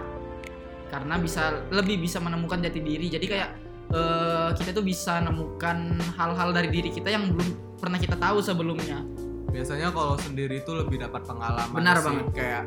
karena 0.88 1.14
bisa 1.16 1.68
lebih 1.68 2.00
bisa 2.00 2.16
menemukan 2.18 2.58
jati 2.58 2.80
diri 2.80 3.06
jadi 3.06 3.26
kayak 3.28 3.50
eh, 3.92 4.50
kita 4.56 4.70
tuh 4.72 4.84
bisa 4.84 5.20
nemukan 5.24 5.98
hal-hal 6.16 6.48
dari 6.52 6.68
diri 6.68 6.90
kita 6.92 7.08
yang 7.12 7.32
belum 7.32 7.78
pernah 7.78 7.98
kita 8.00 8.18
tahu 8.18 8.42
sebelumnya 8.42 9.00
Biasanya 9.48 9.88
kalau 9.96 10.14
sendiri 10.20 10.60
itu 10.60 10.76
lebih 10.76 11.00
dapat 11.00 11.24
pengalaman 11.24 11.72
Benar 11.72 11.96
sih. 11.98 12.04
banget. 12.04 12.26
Kayak 12.36 12.62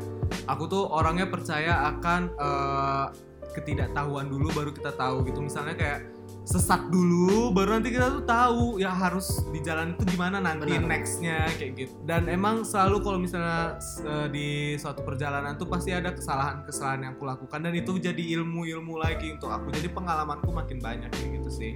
aku 0.50 0.66
tuh 0.66 0.82
orangnya 0.90 1.30
percaya 1.30 1.88
akan 1.94 2.20
eh, 2.34 3.06
ketidaktahuan 3.54 4.26
dulu 4.26 4.50
baru 4.50 4.70
kita 4.74 4.90
tahu 4.98 5.22
gitu. 5.30 5.38
Misalnya 5.46 5.78
kayak 5.78 5.98
sesat 6.42 6.90
dulu 6.90 7.54
baru 7.54 7.78
nanti 7.78 7.94
kita 7.94 8.10
tuh 8.10 8.24
tahu 8.26 8.64
ya 8.76 8.90
harus 8.90 9.46
di 9.54 9.62
jalan 9.62 9.94
itu 9.94 10.02
gimana 10.10 10.42
nanti 10.42 10.74
Benar. 10.74 10.90
nextnya 10.90 11.46
kayak 11.54 11.72
gitu. 11.78 11.94
Dan 12.02 12.26
emang 12.26 12.66
selalu 12.66 12.98
kalau 12.98 13.18
misalnya 13.18 13.78
eh, 14.02 14.26
di 14.26 14.48
suatu 14.74 15.06
perjalanan 15.06 15.54
tuh 15.54 15.70
pasti 15.70 15.94
ada 15.94 16.10
kesalahan-kesalahan 16.10 17.06
yang 17.06 17.12
aku 17.14 17.24
lakukan 17.24 17.62
dan 17.62 17.70
itu 17.72 17.94
jadi 17.94 18.22
ilmu-ilmu 18.42 18.98
lagi 18.98 19.30
untuk 19.30 19.54
aku. 19.54 19.70
Jadi 19.70 19.86
pengalamanku 19.88 20.50
makin 20.50 20.82
banyak 20.82 21.08
kayak 21.08 21.38
gitu 21.38 21.48
sih. 21.48 21.72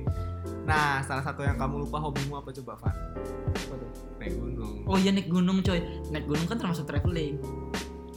Nah 0.67 0.99
salah 1.07 1.23
satu 1.23 1.47
yang 1.47 1.55
kamu 1.55 1.87
lupa 1.87 2.03
hobimu 2.03 2.43
apa 2.43 2.51
coba 2.51 2.75
Van? 2.83 2.97
Naik 4.19 4.35
gunung. 4.35 4.83
Oh 4.83 4.99
iya 4.99 5.15
naik 5.15 5.31
gunung 5.31 5.63
coy. 5.63 5.79
Naik 6.11 6.27
gunung 6.27 6.47
kan 6.51 6.59
termasuk 6.59 6.91
traveling. 6.91 7.39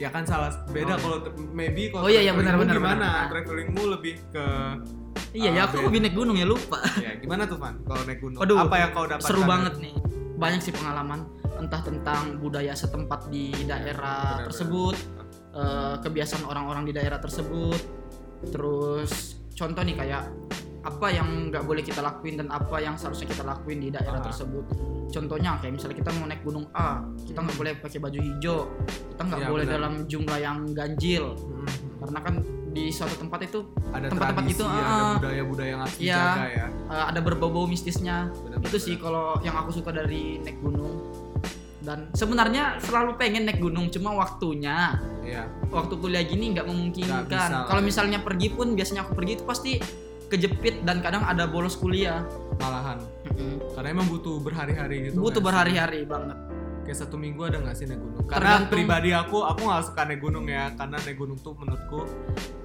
Ya 0.00 0.08
kan 0.08 0.24
salah 0.24 0.50
beda 0.72 0.96
Oh, 0.96 0.98
kalau 0.98 1.16
maybe 1.52 1.92
kalau 1.92 2.08
Oh, 2.08 2.10
iya, 2.10 2.24
iya, 2.24 2.32
benar, 2.32 2.56
benar, 2.56 2.72
gimana? 2.72 2.96
benar. 2.96 3.24
travelingmu 3.28 3.82
lebih 3.84 4.16
ke 4.32 4.44
iya 5.32 5.50
ya 5.52 5.62
aku 5.64 5.80
hobi 5.80 5.98
naik 5.98 6.12
gunung 6.12 6.34
ya 6.34 6.44
lupa. 6.44 6.78
Ya 6.98 7.14
gimana 7.16 7.44
tuh 7.44 7.56
Van 7.56 7.78
kalau 7.82 8.02
naik 8.02 8.18
gunung? 8.18 8.38
Waduh, 8.38 8.56
apa 8.60 8.74
yang 8.76 8.90
kau 8.90 9.04
dapatkan 9.04 9.26
seru 9.26 9.42
banget 9.44 9.74
nih. 9.78 9.94
Banyak 10.34 10.60
sih 10.60 10.72
pengalaman 10.72 11.20
entah 11.54 11.80
tentang 11.80 12.22
budaya 12.36 12.72
setempat 12.72 13.28
di 13.28 13.52
daerah 13.62 14.40
benar-benar. 14.40 14.46
tersebut 14.48 14.96
eh, 15.52 15.94
kebiasaan 16.00 16.44
orang-orang 16.44 16.82
di 16.84 16.92
daerah 16.92 17.18
tersebut. 17.18 17.80
Terus 18.46 19.12
contoh 19.52 19.82
nih 19.82 19.94
kayak 19.94 20.22
apa 20.80 21.12
yang 21.12 21.52
nggak 21.52 21.60
boleh 21.60 21.84
kita 21.84 22.00
lakuin 22.00 22.40
dan 22.40 22.48
apa 22.48 22.80
yang 22.80 22.96
seharusnya 22.96 23.28
kita 23.28 23.44
lakuin 23.44 23.78
di 23.78 23.92
daerah 23.92 24.16
Ah. 24.16 24.24
tersebut. 24.24 24.64
Contohnya 25.10 25.60
kayak 25.60 25.76
misalnya 25.76 25.96
kita 25.98 26.10
mau 26.14 26.24
naik 26.24 26.40
gunung 26.40 26.64
A 26.72 27.04
kita 27.20 27.36
nggak 27.36 27.56
boleh 27.56 27.72
pakai 27.76 27.98
baju 28.00 28.16
hijau. 28.18 28.58
Kita 29.12 29.22
nggak 29.22 29.40
Iya, 29.40 29.48
boleh 29.50 29.64
benar. 29.64 29.76
dalam 29.76 29.92
jumlah 30.06 30.38
yang 30.40 30.58
ganjil. 30.72 31.36
Hmm. 31.36 31.68
Karena 32.00 32.18
kan 32.18 32.34
di 32.70 32.88
suatu 32.88 33.14
tempat 33.14 33.40
itu 33.42 33.60
ada 33.90 34.06
Tempat-tempat 34.06 34.44
itu, 34.46 34.62
ada 34.62 34.80
ah. 34.80 35.12
budaya-budaya 35.18 35.68
yang 35.68 35.80
harus 35.80 35.96
Iya. 35.96 36.16
dijaga 36.16 36.46
ya 36.48 36.66
eh, 36.88 37.04
ada 37.06 37.20
berbau-bau 37.20 37.66
mistisnya 37.66 38.16
Benar-benar. 38.32 38.66
itu 38.66 38.78
sih 38.78 38.94
kalau 38.96 39.36
yang 39.40 39.54
aku 39.54 39.70
suka 39.72 39.90
dari 39.90 40.38
naik 40.38 40.58
gunung 40.58 40.96
dan 41.80 42.12
sebenarnya 42.12 42.76
selalu 42.78 43.16
pengen 43.16 43.44
naik 43.44 43.58
gunung 43.58 43.88
cuma 43.88 44.14
waktunya 44.14 44.96
Iya. 45.20 45.44
waktu 45.68 45.94
kuliah 45.94 46.22
gini 46.22 46.52
nggak 46.52 46.64
memungkinkan 46.64 47.28
kalau 47.66 47.80
misalnya 47.80 48.20
pergi 48.20 48.48
pun 48.50 48.72
biasanya 48.72 49.02
aku 49.02 49.12
pergi 49.14 49.32
itu 49.34 49.44
pasti 49.44 49.72
kejepit 50.26 50.86
dan 50.86 51.02
kadang 51.02 51.22
ada 51.22 51.44
bolos 51.44 51.74
kuliah. 51.74 52.22
malahan 52.56 53.00
karena 53.72 53.88
emang 53.90 54.06
butuh 54.06 54.36
berhari-hari 54.38 55.08
gitu 55.08 55.16
Butuh 55.18 55.40
berhari-hari 55.40 56.04
banget. 56.04 56.36
Kayak 56.90 57.06
satu 57.06 57.14
minggu 57.14 57.46
ada 57.46 57.62
nggak 57.62 57.70
sih 57.72 57.86
naik 57.86 58.02
gunung 58.02 58.26
karena 58.26 58.34
Tergantung- 58.58 58.70
pribadi 58.74 59.10
aku 59.14 59.38
aku 59.40 59.60
nggak 59.62 59.84
suka 59.86 60.02
naik 60.02 60.18
gunung 60.18 60.46
ya 60.50 60.74
karena 60.74 60.98
naik 60.98 61.16
gunung 61.16 61.38
tuh 61.38 61.54
menurutku 61.54 62.02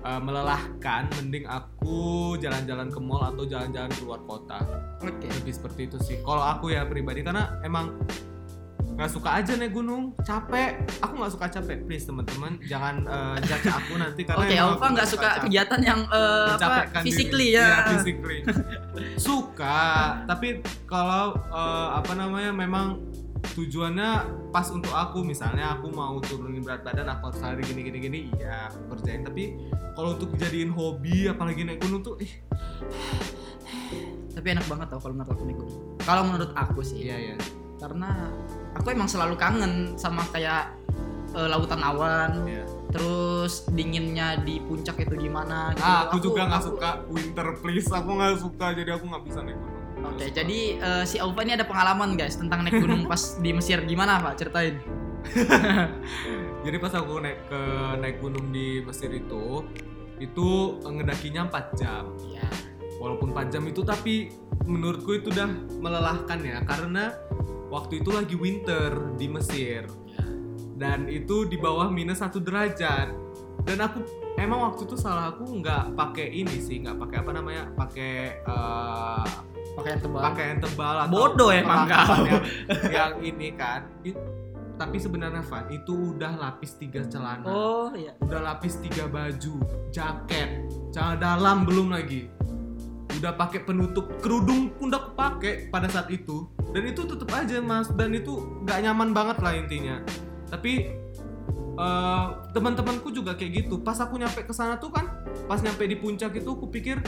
uh, 0.01 0.17
melelahkan 0.17 1.01
mending 1.13 1.45
aku 1.45 1.97
jalan-jalan 2.35 2.89
ke 2.89 2.97
mall 2.99 3.21
atau 3.21 3.45
jalan-jalan 3.45 3.93
keluar 3.93 4.17
kota 4.25 4.65
Oke. 4.97 5.29
lebih 5.29 5.53
seperti 5.53 5.85
itu 5.85 6.01
sih 6.01 6.17
kalau 6.19 6.41
aku 6.41 6.73
ya 6.73 6.81
pribadi 6.83 7.21
karena 7.21 7.53
emang 7.61 7.93
nggak 8.95 9.11
suka 9.11 9.29
aja 9.35 9.53
naik 9.53 9.75
gunung 9.75 10.17
capek 10.17 10.73
aku 10.97 11.13
nggak 11.13 11.33
suka 11.35 11.45
capek 11.51 11.77
please 11.83 12.07
teman-teman 12.07 12.57
jangan 12.63 13.05
uh, 13.05 13.37
judge 13.37 13.67
aku 13.67 13.93
nanti 13.93 14.25
karena 14.25 14.41
Oke, 14.41 14.55
emang 14.55 14.65
Alfa 14.65 14.81
aku 14.81 14.93
nggak 14.95 15.09
suka 15.11 15.27
capek. 15.29 15.41
kegiatan 15.45 15.79
yang 15.83 15.99
eh, 16.07 16.47
apa 16.49 16.73
diri. 16.87 17.03
physically 17.03 17.47
Iya, 17.51 17.61
ya. 17.61 17.77
physically. 17.91 18.39
suka 19.17 19.83
tapi 20.25 20.47
kalau 20.87 21.37
eh, 21.37 21.87
apa 21.93 22.11
namanya 22.15 22.49
memang 22.49 23.03
tujuannya 23.55 24.09
pas 24.51 24.67
untuk 24.69 24.91
aku. 24.91 25.23
Misalnya 25.23 25.79
aku 25.79 25.87
mau 25.89 26.19
turunin 26.19 26.59
berat 26.59 26.83
badan 26.83 27.07
aku 27.09 27.31
harus 27.31 27.39
lari 27.39 27.63
gini 27.63 27.81
gini 27.81 27.97
gini. 27.97 28.19
Iya 28.35 28.69
aku 28.69 28.93
kerjain. 28.93 29.23
Tapi 29.23 29.43
kalau 29.95 30.19
untuk 30.19 30.35
dijadiin 30.35 30.69
hobi 30.69 31.31
apalagi 31.31 31.63
naik 31.63 31.79
gunung 31.79 32.03
tuh 32.03 32.19
ih. 32.19 32.29
Tapi 34.35 34.47
enak 34.51 34.67
banget 34.67 34.87
tau 34.91 34.99
kalau 34.99 35.15
menurut 35.15 35.31
aku 35.31 35.43
naik 35.47 35.57
gunung. 35.57 35.79
Kalau 36.03 36.21
menurut 36.27 36.51
aku 36.53 36.81
sih. 36.83 37.07
iya 37.07 37.17
iya. 37.31 37.35
Karena 37.79 38.29
aku 38.75 38.91
emang 38.91 39.07
selalu 39.07 39.39
kangen 39.39 39.95
sama 39.95 40.27
kayak 40.29 40.75
eh, 41.31 41.47
lautan 41.47 41.79
awan. 41.79 42.43
iya. 42.45 42.67
Terus 42.91 43.67
dinginnya 43.71 44.39
di 44.39 44.63
puncak 44.63 44.95
itu 45.03 45.15
gimana 45.19 45.75
gitu. 45.75 45.83
ah 45.83 46.07
aku, 46.07 46.19
juga 46.23 46.47
nggak 46.47 46.61
aku- 46.63 46.69
suka. 46.75 46.89
Winter 47.11 47.47
please. 47.59 47.87
Aku 47.91 48.09
nggak 48.15 48.39
suka. 48.39 48.67
Jadi 48.71 48.89
aku 48.91 49.03
nggak 49.07 49.23
bisa 49.23 49.39
naik 49.43 49.59
Oke, 50.11 50.29
suka. 50.29 50.35
jadi 50.37 50.59
eh, 50.77 51.03
si 51.07 51.17
Aufa 51.17 51.41
ini 51.41 51.53
ada 51.57 51.65
pengalaman 51.65 52.13
guys 52.13 52.37
tentang 52.37 52.61
naik 52.61 52.77
gunung 52.77 53.07
pas 53.11 53.39
di 53.39 53.49
Mesir 53.51 53.81
gimana 53.83 54.21
Pak? 54.21 54.33
Ceritain. 54.37 54.75
Jadi 56.65 56.77
pas 56.77 56.93
aku 56.93 57.17
naik 57.17 57.49
ke 57.49 57.61
naik 57.97 58.17
gunung 58.21 58.49
di 58.49 58.81
Mesir 58.81 59.09
itu 59.09 59.65
itu 60.17 60.47
ngedakinya 60.81 61.49
4 61.49 61.79
jam. 61.79 62.13
Iya. 62.21 62.45
Walaupun 62.97 63.33
4 63.33 63.49
jam 63.49 63.63
itu 63.65 63.81
tapi 63.81 64.29
menurutku 64.65 65.13
itu 65.13 65.29
udah 65.29 65.49
melelahkan 65.77 66.39
ya 66.41 66.61
karena 66.61 67.13
waktu 67.69 68.01
itu 68.01 68.09
lagi 68.09 68.33
winter 68.33 69.13
di 69.13 69.27
Mesir 69.29 69.85
Iya. 70.05 70.23
dan 70.77 71.05
itu 71.05 71.45
di 71.45 71.57
bawah 71.57 71.89
minus 71.89 72.21
satu 72.21 72.41
derajat 72.41 73.13
dan 73.61 73.77
aku 73.81 74.01
emang 74.37 74.61
waktu 74.71 74.85
itu 74.85 74.95
salah 74.97 75.33
aku 75.33 75.45
nggak 75.61 75.93
pakai 75.93 76.33
ini 76.33 76.57
sih 76.57 76.81
nggak 76.81 76.97
pakai 76.97 77.17
apa 77.21 77.31
namanya 77.33 77.63
pakai 77.77 78.13
eh, 78.41 79.25
Pakaian 79.75 79.99
tebal. 79.99 80.21
pakaian 80.23 80.57
tebal 80.57 80.95
atau 81.03 81.11
Bodoh 81.11 81.49
emang 81.51 81.83
perlengkapan 81.83 82.17
kau. 82.17 82.25
yang, 82.25 82.43
yang 82.97 83.13
ini 83.19 83.47
kan. 83.53 83.81
It- 84.01 84.23
tapi 84.75 84.99
sebenarnya 84.99 85.39
Van 85.39 85.71
itu 85.71 86.15
udah 86.15 86.35
lapis 86.35 86.75
tiga 86.75 86.99
celana. 87.07 87.47
Oh 87.47 87.95
iya. 87.95 88.11
udah 88.19 88.43
lapis 88.43 88.75
tiga 88.83 89.07
baju 89.07 89.63
jaket 89.87 90.67
celana 90.91 91.15
dalam 91.15 91.63
belum 91.63 91.95
lagi. 91.95 92.27
Udah 93.15 93.39
pakai 93.39 93.63
penutup 93.63 94.19
kerudung 94.19 94.75
pun 94.75 94.91
udah 94.91 95.15
pakai 95.15 95.71
pada 95.71 95.87
saat 95.87 96.11
itu. 96.11 96.43
Dan 96.75 96.91
itu 96.91 97.07
tetep 97.07 97.31
aja 97.31 97.63
mas. 97.63 97.87
Dan 97.95 98.11
itu 98.11 98.35
nggak 98.67 98.83
nyaman 98.83 99.15
banget 99.15 99.37
lah 99.39 99.55
intinya. 99.55 99.95
Tapi 100.51 100.91
eh, 101.79 102.25
teman-temanku 102.51 103.15
juga 103.15 103.31
kayak 103.31 103.63
gitu. 103.63 103.79
Pas 103.79 103.95
aku 103.95 104.19
nyampe 104.19 104.43
ke 104.43 104.51
sana 104.51 104.75
tuh 104.75 104.91
kan 104.91 105.07
pas 105.47 105.63
nyampe 105.63 105.87
di 105.87 105.95
puncak 105.95 106.35
itu 106.35 106.51
aku 106.51 106.67
pikir 106.67 106.99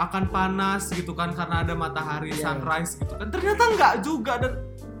akan 0.00 0.32
panas 0.32 0.88
gitu 0.88 1.12
kan 1.12 1.36
karena 1.36 1.60
ada 1.60 1.76
matahari 1.76 2.32
Iya. 2.32 2.56
sunrise 2.56 2.96
gitu 2.96 3.12
kan. 3.12 3.28
Ternyata 3.28 3.62
nggak 3.76 3.94
juga 4.00 4.32
dan 4.40 4.52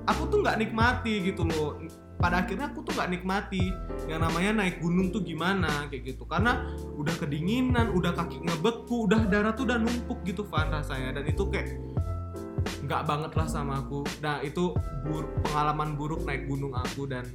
aku 0.04 0.22
tuh 0.28 0.38
nggak 0.44 0.56
nikmati 0.60 1.14
gitu 1.32 1.48
loh. 1.48 1.80
Pada 2.22 2.46
akhirnya 2.46 2.70
aku 2.70 2.86
tuh 2.86 2.94
nggak 2.94 3.10
nikmati 3.10 3.72
yang 4.06 4.22
namanya 4.22 4.62
naik 4.62 4.78
gunung 4.78 5.10
tuh 5.10 5.24
gimana 5.24 5.90
kayak 5.90 6.14
gitu. 6.14 6.22
Karena 6.28 6.70
udah 6.94 7.14
kedinginan 7.18 7.90
udah 7.90 8.12
kaki 8.14 8.44
ngebeku 8.46 9.10
udah 9.10 9.26
darah 9.26 9.56
tuh 9.56 9.66
udah 9.66 9.80
numpuk 9.80 10.22
gitu 10.22 10.44
Van 10.46 10.70
rasanya. 10.70 11.18
Dan 11.18 11.24
itu 11.26 11.42
kayak 11.50 11.72
nggak 12.86 13.02
banget 13.08 13.32
lah 13.34 13.48
sama 13.50 13.82
aku. 13.82 14.06
Nah 14.22 14.38
itu 14.44 14.70
bur- 15.02 15.30
pengalaman 15.42 15.98
buruk 15.98 16.22
naik 16.22 16.46
gunung 16.46 16.76
aku 16.76 17.10
dan 17.10 17.26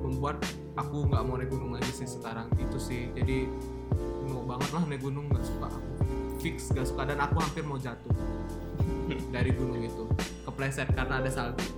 membuat 0.00 0.40
aku 0.78 1.04
nggak 1.10 1.22
mau 1.26 1.36
naik 1.36 1.52
gunung 1.52 1.76
lagi 1.76 1.92
sih 1.92 2.08
sekarang. 2.08 2.48
Itu 2.56 2.80
sih. 2.80 3.12
Jadi 3.12 3.44
mau 4.24 4.46
banget 4.46 4.70
lah 4.72 4.82
naik 4.88 5.02
gunung 5.04 5.26
nggak 5.28 5.44
suka 5.44 5.68
aku 5.68 6.19
fix 6.40 6.72
gak 6.72 6.84
suka 6.84 7.04
dan 7.04 7.20
aku 7.20 7.36
hampir 7.38 7.62
mau 7.62 7.76
jatuh 7.76 8.10
dari 9.28 9.52
gunung 9.52 9.78
itu 9.78 10.04
kepleset 10.44 10.88
karena 10.90 11.20
ada 11.20 11.30
salju 11.30 11.68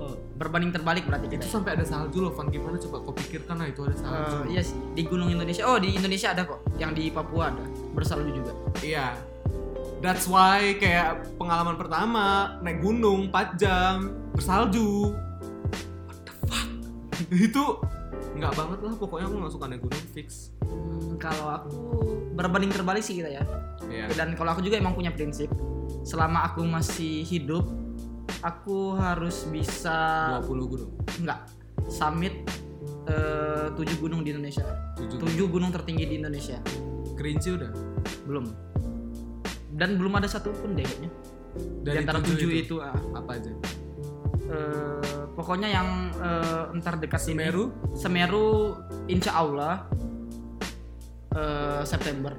Oh, 0.00 0.16
berbanding 0.34 0.72
terbalik 0.72 1.04
berarti 1.04 1.28
kita. 1.28 1.44
itu 1.44 1.48
ya. 1.48 1.52
sampai 1.52 1.76
ada 1.76 1.84
salju 1.84 2.24
loh 2.24 2.32
Van 2.32 2.48
gimana 2.48 2.80
coba 2.80 3.04
kau 3.04 3.12
pikirkan 3.12 3.60
lah 3.60 3.68
itu 3.68 3.84
ada 3.84 3.92
salju 3.92 4.48
Eh, 4.48 4.56
iya 4.56 4.62
sih 4.64 4.72
di 4.96 5.04
gunung 5.04 5.28
Indonesia. 5.28 5.68
Oh 5.68 5.76
di 5.76 5.92
Indonesia 5.92 6.32
ada 6.32 6.48
kok. 6.48 6.64
Yang 6.80 6.90
di 6.96 7.04
Papua 7.12 7.52
ada 7.52 7.64
bersalju 7.92 8.32
juga. 8.32 8.52
Iya. 8.80 9.12
That's 10.00 10.24
why 10.24 10.80
kayak 10.80 11.36
pengalaman 11.36 11.76
pertama 11.76 12.56
naik 12.64 12.80
gunung 12.80 13.28
4 13.28 13.60
jam 13.60 14.08
bersalju. 14.32 15.12
What 16.08 16.18
the 16.24 16.32
fuck? 16.48 16.68
Itu 17.52 17.84
nggak 18.32 18.52
banget 18.56 18.78
lah 18.80 18.94
pokoknya 18.96 19.28
aku 19.28 19.36
nggak 19.36 19.52
suka 19.52 19.64
naik 19.68 19.82
gunung 19.84 20.04
fix. 20.16 20.48
Hmm, 20.64 21.20
kalau 21.20 21.46
aku 21.52 21.76
berbanding 22.32 22.72
terbalik 22.72 23.04
sih 23.04 23.20
kita 23.20 23.28
ya. 23.28 23.44
Iya. 23.88 24.12
Dan 24.12 24.36
kalau 24.36 24.52
aku 24.52 24.60
juga 24.60 24.76
emang 24.76 24.92
punya 24.92 25.14
prinsip 25.14 25.48
selama 26.04 26.52
aku 26.52 26.64
masih 26.64 27.24
hidup 27.24 27.66
aku 28.40 28.96
harus 28.96 29.44
bisa 29.48 30.38
20 30.44 30.72
gunung. 30.72 30.92
enggak 31.20 31.40
summit 31.90 32.34
eh, 33.10 33.68
tujuh 33.74 33.96
gunung 33.98 34.20
di 34.22 34.30
Indonesia. 34.32 34.64
7 34.96 35.18
Tujuh 35.18 35.46
gunung 35.50 35.74
tertinggi 35.74 36.06
di 36.06 36.14
Indonesia. 36.20 36.60
Kerinci 37.18 37.48
udah. 37.56 37.70
Belum. 38.24 38.46
Dan 39.74 39.98
belum 39.98 40.12
ada 40.20 40.28
satu 40.30 40.54
pun 40.54 40.78
deh 40.78 40.86
kayaknya. 40.86 41.10
Di 41.82 41.86
Dari 41.90 41.96
antara 42.06 42.22
tujuh 42.22 42.36
tujuh 42.36 42.50
itu. 42.54 42.62
itu, 42.62 42.76
ah. 42.78 42.94
Apa 43.16 43.30
aja? 43.36 43.52
Eh, 44.50 45.24
pokoknya 45.34 45.68
yang 45.70 45.88
eh, 46.14 46.74
entar 46.74 46.94
dekat. 46.98 47.20
Semeru? 47.22 47.74
Semeru 47.98 48.78
insya 49.10 49.42
Allah 49.42 49.86
eh, 51.34 51.82
September 51.82 52.34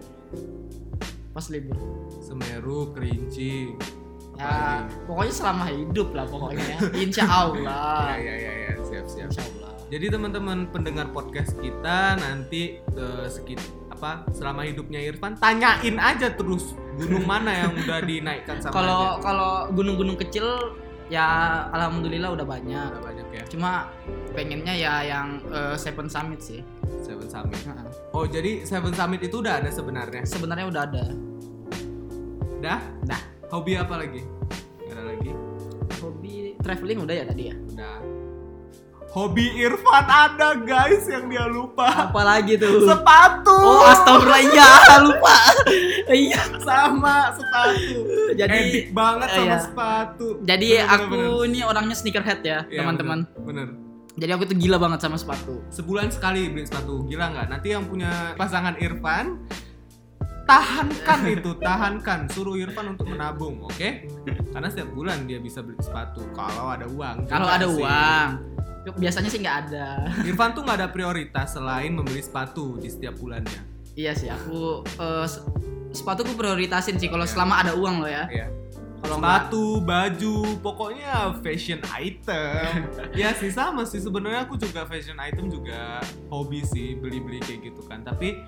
pas 1.31 1.45
libur. 1.47 1.79
Semeru, 2.19 2.91
Kerinci. 2.91 3.75
Ya, 4.35 4.87
pokoknya 5.05 5.33
selama 5.33 5.65
hidup 5.69 6.11
lah 6.15 6.25
pokoknya 6.27 6.63
ya. 6.65 6.77
Insya 7.03 7.25
Allah. 7.27 8.15
Iya 8.17 8.33
iya 8.35 8.35
iya 8.35 8.51
ya. 8.71 8.73
siap 8.83 9.05
siap. 9.07 9.29
Insya 9.31 9.43
Allah. 9.55 9.71
Jadi 9.91 10.05
teman-teman 10.07 10.71
pendengar 10.71 11.11
podcast 11.11 11.59
kita 11.59 12.15
nanti 12.15 12.79
eh, 12.79 13.27
sekit 13.27 13.59
apa 13.91 14.25
selama 14.33 14.65
hidupnya 14.65 14.97
Irfan 15.03 15.37
tanyain 15.37 16.01
aja 16.01 16.33
terus 16.33 16.73
gunung 16.97 17.21
mana 17.21 17.53
yang 17.53 17.71
udah 17.77 18.01
dinaikkan 18.01 18.57
sama 18.57 18.73
Kalau 18.73 19.03
kalau 19.21 19.51
gunung-gunung 19.77 20.17
kecil 20.17 20.73
ya 21.11 21.27
alhamdulillah 21.75 22.31
udah 22.31 22.47
banyak. 22.47 22.87
Udah 22.95 23.03
banyak 23.03 23.27
ya. 23.35 23.43
Cuma 23.51 23.91
pengennya 24.31 24.73
ya 24.73 24.93
yang 25.03 25.43
eh, 25.51 25.75
Seven 25.75 26.07
Summit 26.07 26.39
sih. 26.39 26.63
Seven 27.03 27.27
Summit. 27.27 27.59
Nah, 27.67 27.91
Oh 28.15 28.23
jadi 28.23 28.63
Seven 28.63 28.95
Summit 28.95 29.19
itu 29.27 29.43
udah 29.43 29.59
ada 29.59 29.67
sebenarnya. 29.67 30.23
Sebenarnya 30.23 30.65
udah 30.71 30.81
ada. 30.87 31.05
Dah? 32.63 32.79
Dah. 33.03 33.21
Hobi 33.51 33.75
apa 33.75 33.99
lagi? 33.99 34.23
Gak 34.87 34.95
ada 34.95 35.03
lagi. 35.11 35.31
Hobi 35.99 36.55
traveling 36.63 37.03
udah 37.03 37.15
ya 37.19 37.25
tadi 37.27 37.43
ya. 37.51 37.55
Udah. 37.75 38.20
Hobi 39.11 39.43
Irfan 39.59 40.07
ada 40.07 40.55
guys 40.55 41.03
yang 41.03 41.27
dia 41.27 41.43
lupa. 41.43 42.07
Apalagi 42.07 42.55
tuh? 42.55 42.87
Sepatu. 42.87 43.51
Oh 43.59 43.83
astagfirullah 43.83 44.39
iya 44.39 44.71
lupa. 45.03 45.35
iya. 46.07 46.41
sama 46.63 47.35
sepatu. 47.35 47.97
Jadi 48.39 48.59
Edik 48.71 48.87
banget 48.95 49.27
sama 49.35 49.43
iya. 49.43 49.57
sepatu. 49.59 50.27
jadi 50.47 50.69
Bener, 50.79 50.95
aku 50.95 51.19
bener, 51.19 51.47
ini 51.51 51.59
orangnya 51.67 51.95
sneakerhead 51.99 52.39
ya 52.39 52.63
Iya, 52.71 52.87
teman-teman. 52.87 53.27
Bener. 53.43 53.67
bener. 53.75 53.91
Jadi 54.15 54.31
aku 54.31 54.43
tuh 54.47 54.55
gila 54.55 54.79
banget 54.79 54.99
sama 55.03 55.19
sepatu. 55.19 55.59
Sebulan 55.67 56.07
sekali 56.07 56.47
beli 56.47 56.63
sepatu. 56.63 57.03
Gila 57.03 57.35
nggak? 57.35 57.47
Nanti 57.51 57.67
yang 57.75 57.83
punya 57.91 58.31
pasangan 58.39 58.79
Irfan 58.79 59.43
tahankan 60.51 61.19
itu, 61.25 61.51
tahankan. 61.57 62.19
Suruh 62.27 62.55
Irfan 62.55 62.91
untuk 62.91 63.07
menabung, 63.07 63.63
oke? 63.63 63.89
Karena 64.51 64.67
setiap 64.67 64.91
bulan 64.91 65.23
dia 65.23 65.39
bisa 65.39 65.63
beli 65.63 65.79
sepatu 65.79 66.27
kalau 66.31 66.67
ada 66.67 66.85
uang. 66.85 67.25
Kalau 67.25 67.47
ada 67.47 67.63
sih. 67.65 67.79
uang. 67.79 68.29
Biasanya 68.97 69.29
sih 69.29 69.39
nggak 69.39 69.57
ada. 69.63 69.87
Irfan 70.21 70.51
tuh 70.51 70.61
nggak 70.61 70.77
ada 70.77 70.89
prioritas 70.95 71.53
selain 71.53 71.89
membeli 71.89 72.19
sepatu 72.19 72.75
di 72.75 72.87
setiap 72.87 73.15
bulannya. 73.15 73.71
iya 73.91 74.15
sih 74.15 74.31
aku 74.31 74.87
se- 75.27 75.43
sepatu 75.91 76.23
aku 76.23 76.39
prioritasin 76.39 76.95
sih 76.95 77.11
kalau 77.11 77.21
Iya. 77.21 77.31
selama 77.35 77.59
ada 77.59 77.75
uang 77.75 77.99
loh 77.99 78.07
ya. 78.07 78.23
Iya. 78.25 78.47
Kalau 79.01 79.17
Sepatu, 79.17 79.65
baju, 79.81 80.35
pokoknya 80.61 81.13
fashion 81.41 81.81
item. 81.91 82.87
ya 83.19 83.33
sih 83.33 83.49
sama 83.49 83.83
sih 83.83 83.97
sebenarnya 83.97 84.45
aku 84.45 84.55
juga 84.55 84.85
fashion 84.85 85.17
item 85.17 85.49
juga 85.49 85.99
hobi 86.29 86.63
sih 86.63 86.95
beli-beli 86.95 87.41
kayak 87.41 87.67
gitu 87.67 87.81
kan. 87.83 87.99
Tapi 88.01 88.39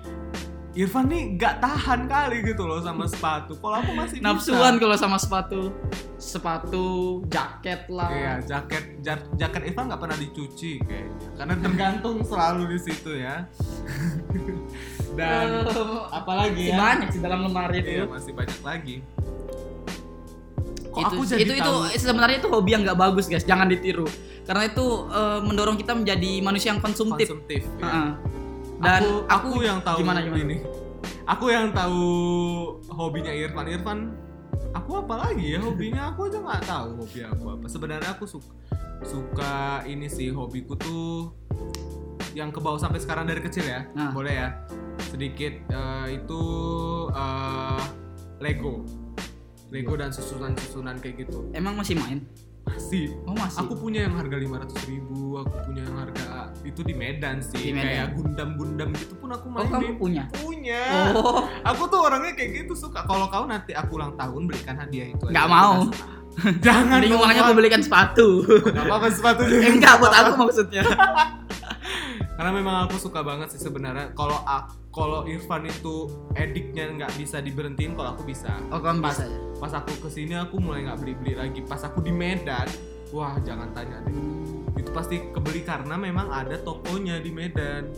Irfan 0.74 1.06
nih 1.06 1.38
gak 1.38 1.62
tahan 1.62 2.10
kali 2.10 2.42
gitu 2.42 2.66
loh 2.66 2.82
sama 2.82 3.06
sepatu. 3.06 3.54
Kalau 3.54 3.78
aku 3.78 3.94
masih. 3.94 4.18
Nafsuan 4.18 4.74
kalau 4.76 4.98
sama 4.98 5.16
sepatu. 5.16 5.70
Sepatu, 6.18 6.86
jaket 7.30 7.86
lah. 7.86 8.10
Iya, 8.10 8.32
jaket 8.42 8.98
ja- 8.98 9.28
jaket 9.38 9.70
Irfan 9.70 9.86
nggak 9.86 10.02
pernah 10.02 10.18
dicuci 10.18 10.82
kayaknya. 10.82 11.14
Karena 11.38 11.54
tergantung 11.56 12.16
selalu 12.20 12.74
di 12.74 12.78
situ 12.80 13.10
ya. 13.14 13.46
Dan 15.18 15.62
Eh, 15.62 15.98
apalagi 16.10 16.64
ya? 16.66 16.74
banyak 16.74 17.08
sih 17.08 17.22
dalam 17.22 17.46
lemari 17.46 17.78
itu. 17.78 17.90
Iya, 17.94 18.04
masih 18.10 18.32
banyak 18.34 18.60
lagi. 18.60 18.96
Kok 20.90 20.98
itu, 21.00 21.06
aku 21.08 21.22
jadi 21.24 21.42
itu, 21.44 21.54
itu 21.54 21.70
tahu? 21.70 21.86
sebenarnya 21.92 22.38
itu 22.38 22.48
hobi 22.48 22.70
yang 22.70 22.82
nggak 22.82 22.98
bagus 22.98 23.26
guys, 23.26 23.42
jangan 23.42 23.66
ditiru. 23.66 24.06
Karena 24.42 24.66
itu 24.66 24.86
eh, 25.08 25.38
mendorong 25.40 25.78
kita 25.78 25.94
menjadi 25.94 26.42
manusia 26.42 26.74
yang 26.74 26.82
konsumtif. 26.82 27.30
konsumtif. 27.30 27.62
ya. 27.78 27.86
Heeh. 27.86 28.10
Dan 28.84 29.24
aku, 29.26 29.48
aku, 29.48 29.60
yang 29.64 29.78
tahu 29.80 29.98
gimana 30.04 30.20
gimana 30.20 30.44
ini. 30.44 30.56
Aku 31.24 31.48
yang 31.48 31.72
tahu 31.72 32.04
hobinya 32.92 33.32
Irfan. 33.32 33.64
Irfan, 33.64 33.98
aku 34.76 34.90
apa 35.00 35.14
lagi 35.28 35.56
ya 35.56 35.60
hobinya? 35.64 36.12
Aku 36.12 36.28
aja 36.28 36.38
nggak 36.44 36.62
tahu 36.68 36.88
hobi 37.00 37.20
aku 37.24 37.44
apa. 37.56 37.66
Sebenarnya 37.66 38.10
aku 38.12 38.24
suka 38.28 38.52
suka 39.04 39.84
ini 39.84 40.08
sih 40.08 40.32
hobiku 40.32 40.76
tuh 40.76 41.32
yang 42.36 42.50
ke 42.50 42.58
bawah 42.60 42.76
sampai 42.76 43.00
sekarang 43.00 43.24
dari 43.24 43.40
kecil 43.40 43.64
ya. 43.64 43.88
Nah. 43.96 44.12
Boleh 44.12 44.34
ya. 44.36 44.48
Sedikit 45.08 45.54
eh, 45.70 46.06
itu 46.20 46.42
eh, 47.08 47.84
Lego. 48.44 48.84
Lego 49.72 49.94
dan 49.96 50.12
susunan-susunan 50.12 51.00
kayak 51.00 51.24
gitu. 51.24 51.48
Emang 51.56 51.74
masih 51.74 51.96
main? 51.96 52.22
Masih. 52.74 53.06
Oh 53.22 53.34
masih. 53.34 53.58
Aku 53.60 53.72
punya 53.74 54.00
yang 54.04 54.14
harga 54.14 54.36
500 54.36 54.90
ribu, 54.90 55.18
aku 55.36 55.54
punya 55.62 55.82
yang 55.82 55.96
harga 55.96 56.26
itu 56.60 56.80
di 56.80 56.92
Medan 56.92 57.38
sih, 57.38 57.60
Di 57.60 57.70
Medan. 57.70 57.84
kayak 57.84 58.06
Gundam-Gundam 58.12 58.88
gitu 58.92 59.14
pun 59.16 59.28
aku 59.30 59.46
oh 59.46 59.52
main. 59.52 59.68
kamu 59.68 59.94
punya? 59.94 60.22
Punya. 60.32 60.82
Oh 61.14 61.46
Aku 61.64 61.82
tuh 61.86 62.00
orangnya 62.00 62.32
kayak 62.32 62.50
gitu 62.60 62.74
suka. 62.74 63.02
Kalau 63.02 63.26
kau 63.26 63.44
nanti 63.44 63.72
aku 63.72 63.94
ulang 63.94 64.14
tahun 64.14 64.42
belikan 64.44 64.74
hadiah 64.76 65.08
itu. 65.08 65.24
aja. 65.24 65.32
Nggak 65.32 65.48
mau. 65.48 65.74
Jangan. 66.60 66.98
Mending 66.98 67.14
uangnya 67.14 67.42
aku 67.42 67.54
belikan 67.54 67.78
sepatu. 67.78 68.42
Nggak 68.42 68.84
apa-apa 68.84 69.06
sepatu 69.08 69.40
juga. 69.48 69.60
Eh, 69.60 69.72
Enggak 69.72 69.94
buat 69.96 70.10
aku 70.12 70.32
maksudnya. 70.40 70.82
Karena 72.34 72.50
memang 72.50 72.76
aku 72.84 72.98
suka 72.98 73.22
banget 73.22 73.54
sih 73.54 73.60
sebenarnya. 73.60 74.10
Kalau 74.12 74.42
ak- 74.42 74.74
kalau 74.94 75.26
Irfan 75.26 75.66
itu 75.66 76.06
ediknya 76.32 76.86
nggak 76.88 77.18
bisa 77.18 77.42
diberhentiin, 77.42 77.98
kalau 77.98 78.14
aku 78.14 78.22
bisa. 78.22 78.54
Oh 78.70 78.78
kamu 78.78 79.02
bisa 79.02 79.26
ya? 79.26 79.38
Pas 79.58 79.74
aku 79.74 79.90
ke 79.98 80.08
sini 80.08 80.38
aku 80.38 80.62
mulai 80.62 80.86
nggak 80.86 81.02
beli-beli 81.02 81.34
lagi. 81.34 81.60
Pas 81.60 81.82
aku 81.82 81.98
di 81.98 82.14
Medan, 82.14 82.70
wah 83.10 83.34
jangan 83.40 83.70
tanya 83.70 84.02
deh. 84.02 84.14
itu 84.74 84.90
pasti 84.90 85.16
kebeli 85.30 85.62
karena 85.62 85.94
memang 85.94 86.28
ada 86.28 86.58
tokonya 86.58 87.22
di 87.22 87.30
Medan 87.30 87.88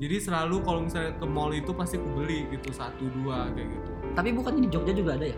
jadi 0.00 0.16
selalu 0.18 0.64
kalau 0.64 0.80
misalnya 0.82 1.12
ke 1.14 1.26
mall 1.28 1.52
itu 1.52 1.70
pasti 1.70 2.00
aku 2.00 2.08
beli 2.18 2.48
gitu 2.50 2.72
satu 2.72 3.04
dua 3.14 3.46
kayak 3.52 3.68
gitu 3.68 3.90
Tapi 4.16 4.28
bukannya 4.32 4.60
di 4.66 4.70
Jogja 4.72 4.92
juga 4.96 5.14
ada 5.20 5.28
ya? 5.28 5.36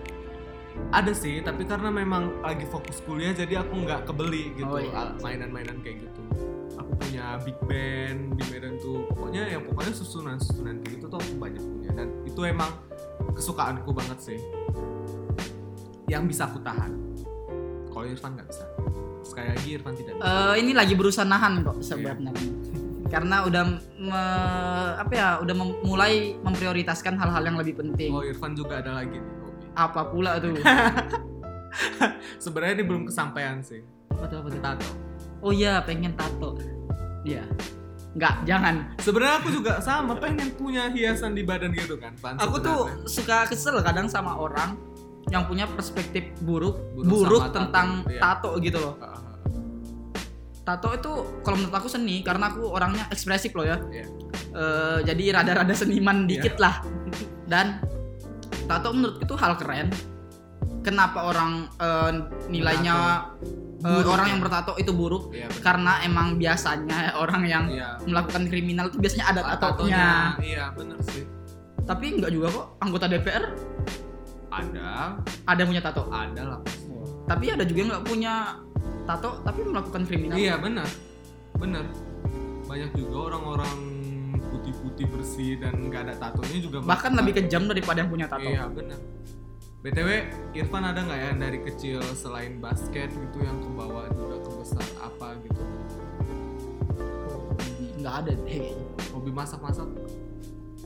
ada 0.91 1.13
sih 1.13 1.39
tapi 1.39 1.67
karena 1.67 1.87
memang 1.87 2.43
lagi 2.43 2.67
fokus 2.67 2.99
kuliah 3.03 3.31
jadi 3.31 3.63
aku 3.63 3.75
nggak 3.85 4.11
kebeli 4.11 4.55
gitu 4.55 4.71
Oh, 4.71 4.79
iya. 4.81 5.13
mainan-mainan 5.19 5.79
kayak 5.83 6.07
gitu 6.09 6.21
punya 6.97 7.39
big 7.43 7.59
band 7.65 8.21
di 8.35 8.45
Medan 8.49 8.75
tuh. 8.79 9.07
Pokoknya 9.11 9.43
yang 9.49 9.63
pokoknya 9.65 9.93
susunan 9.93 10.37
susunan 10.39 10.79
kayak 10.81 10.93
gitu 10.97 11.05
tuh 11.07 11.19
aku 11.19 11.33
banyak 11.37 11.61
punya. 11.61 11.91
Dan 11.93 12.09
itu 12.25 12.41
emang 12.43 12.71
kesukaanku 13.33 13.91
banget 13.91 14.19
sih. 14.21 14.39
Yang 16.07 16.23
bisa 16.31 16.43
aku 16.47 16.59
tahan. 16.61 16.93
Kalau 17.89 18.05
Irfan 18.05 18.35
nggak 18.35 18.49
bisa. 18.49 18.65
Sekali 19.23 19.49
lagi 19.55 19.69
Irfan 19.73 19.95
tidak 19.95 20.13
bisa. 20.19 20.27
Eh, 20.27 20.55
ini 20.61 20.73
lagi 20.73 20.95
berusaha 20.95 21.25
nahan 21.25 21.63
kok 21.63 21.79
sebenarnya. 21.81 22.33
Karena 23.09 23.47
udah 23.47 23.63
me- 23.95 24.95
apa 24.99 25.13
ya, 25.15 25.29
udah 25.39 25.55
mem- 25.55 25.79
mulai 25.87 26.13
memprioritaskan 26.43 27.15
hal-hal 27.15 27.43
yang 27.45 27.55
lebih 27.55 27.79
penting. 27.79 28.11
oh 28.11 28.21
Irfan 28.21 28.53
juga 28.53 28.83
ada 28.83 28.99
lagi 28.99 29.15
nih 29.15 29.35
hobi 29.39 29.65
Apa 29.73 30.01
pula 30.11 30.43
tuh? 30.43 30.51
sebenarnya 32.43 32.83
ini 32.83 32.85
belum 32.87 33.03
kesampaian 33.07 33.63
sih. 33.63 33.83
Apa 34.11 34.27
tuh, 34.27 34.37
apa 34.43 34.49
tuh? 34.51 34.61
tato 34.61 34.89
Oh 35.45 35.53
iya, 35.53 35.85
pengen 35.85 36.17
tato. 36.17 36.57
Iya. 37.29 37.45
Enggak, 38.15 38.35
jangan. 38.47 38.75
sebenarnya 39.03 39.35
aku 39.43 39.49
juga 39.51 39.73
sama 39.83 40.15
pengen 40.17 40.55
punya 40.55 40.87
hiasan 40.87 41.35
di 41.35 41.43
badan 41.43 41.75
gitu 41.75 41.99
kan 41.99 42.15
Pan, 42.23 42.39
Aku 42.39 42.63
tuh 42.63 42.87
suka 43.11 43.43
kesel 43.51 43.75
kadang 43.83 44.07
sama 44.07 44.39
orang 44.39 44.79
yang 45.35 45.51
punya 45.51 45.67
perspektif 45.67 46.31
buruk, 46.47 46.79
Buruk 46.95 47.27
buruk, 47.27 47.43
sama 47.43 47.51
tato, 47.51 47.59
tentang 47.59 47.89
iya. 48.07 48.21
tato 48.23 48.51
gitu 48.63 48.79
loh. 48.79 48.95
Tato 50.65 50.89
itu 50.95 51.13
kalau 51.43 51.57
menurut 51.59 51.75
aku 51.75 51.89
seni 51.91 52.23
karena 52.23 52.55
aku 52.55 52.71
orangnya 52.71 53.05
ekspresif 53.11 53.51
loh 53.59 53.67
ya. 53.67 53.83
Iya. 53.91 54.07
Eh, 54.55 54.99
jadi 55.11 55.25
rada-rada 55.35 55.75
seniman 55.75 56.31
dikit 56.31 56.57
lah. 56.63 56.87
Dan 57.51 57.83
tato 58.71 58.95
menurutku 58.95 59.27
itu 59.27 59.35
hal 59.35 59.59
keren. 59.59 59.91
Kenapa 60.87 61.27
orang 61.35 61.67
eh, 61.83 62.13
nilainya 62.47 63.27
Buruk, 63.85 64.09
orang 64.09 64.27
ya. 64.27 64.31
yang 64.33 64.41
bertato 64.41 64.73
itu 64.81 64.93
buruk? 64.97 65.25
Benar. 65.29 65.51
Karena 65.61 65.93
emang 66.01 66.41
biasanya 66.41 66.99
orang 67.15 67.43
yang 67.45 67.65
Iya. 67.69 68.01
melakukan 68.09 68.49
kriminal 68.49 68.89
itu 68.89 68.97
biasanya 68.97 69.27
ada 69.29 69.41
tatonya. 69.61 70.41
Iya, 70.41 70.73
bener 70.73 70.97
sih. 71.05 71.29
Tapi 71.85 72.17
enggak 72.17 72.33
juga 72.33 72.47
kok 72.49 72.67
anggota 72.81 73.05
DPR 73.05 73.45
Ada, 74.49 75.21
ada 75.45 75.59
yang 75.59 75.69
punya 75.69 75.83
tato. 75.83 76.03
ada 76.09 76.43
lah. 76.47 76.61
Tapi 77.27 77.45
ada 77.51 77.65
juga 77.67 77.79
yang 77.79 77.91
nggak 77.93 78.07
punya 78.07 78.35
tato 79.05 79.31
tapi 79.43 79.61
melakukan 79.61 80.03
kriminal. 80.09 80.37
Iya, 80.39 80.57
bener. 80.57 80.89
Bener. 81.59 81.85
Banyak 82.65 82.91
juga 82.97 83.17
orang-orang 83.29 83.77
putih-putih 84.49 85.07
bersih 85.11 85.59
dan 85.59 85.77
nggak 85.85 86.09
ada 86.09 86.15
tatonya 86.17 86.57
juga 86.57 86.77
Bahkan 86.81 87.13
lebih 87.19 87.33
kejam 87.37 87.69
daripada 87.69 88.01
yang 88.01 88.09
punya 88.09 88.27
tato. 88.31 88.47
Iya, 88.47 88.65
bener. 88.71 88.97
BTW, 89.85 90.11
Irfan 90.57 90.81
ada 90.81 90.97
nggak 91.05 91.21
ya 91.21 91.31
dari 91.37 91.61
kecil 91.61 92.01
selain 92.17 92.57
basket 92.57 93.13
gitu 93.13 93.37
yang 93.45 93.61
ke 93.61 93.69
bawah 93.69 94.09
juga 94.17 94.41
ke 94.41 94.51
besar 94.57 94.87
apa 94.97 95.37
gitu? 95.45 95.61
Nggak 98.01 98.15
ada 98.25 98.33
deh. 98.33 98.73
Hobi 99.13 99.29
masak-masak? 99.29 99.85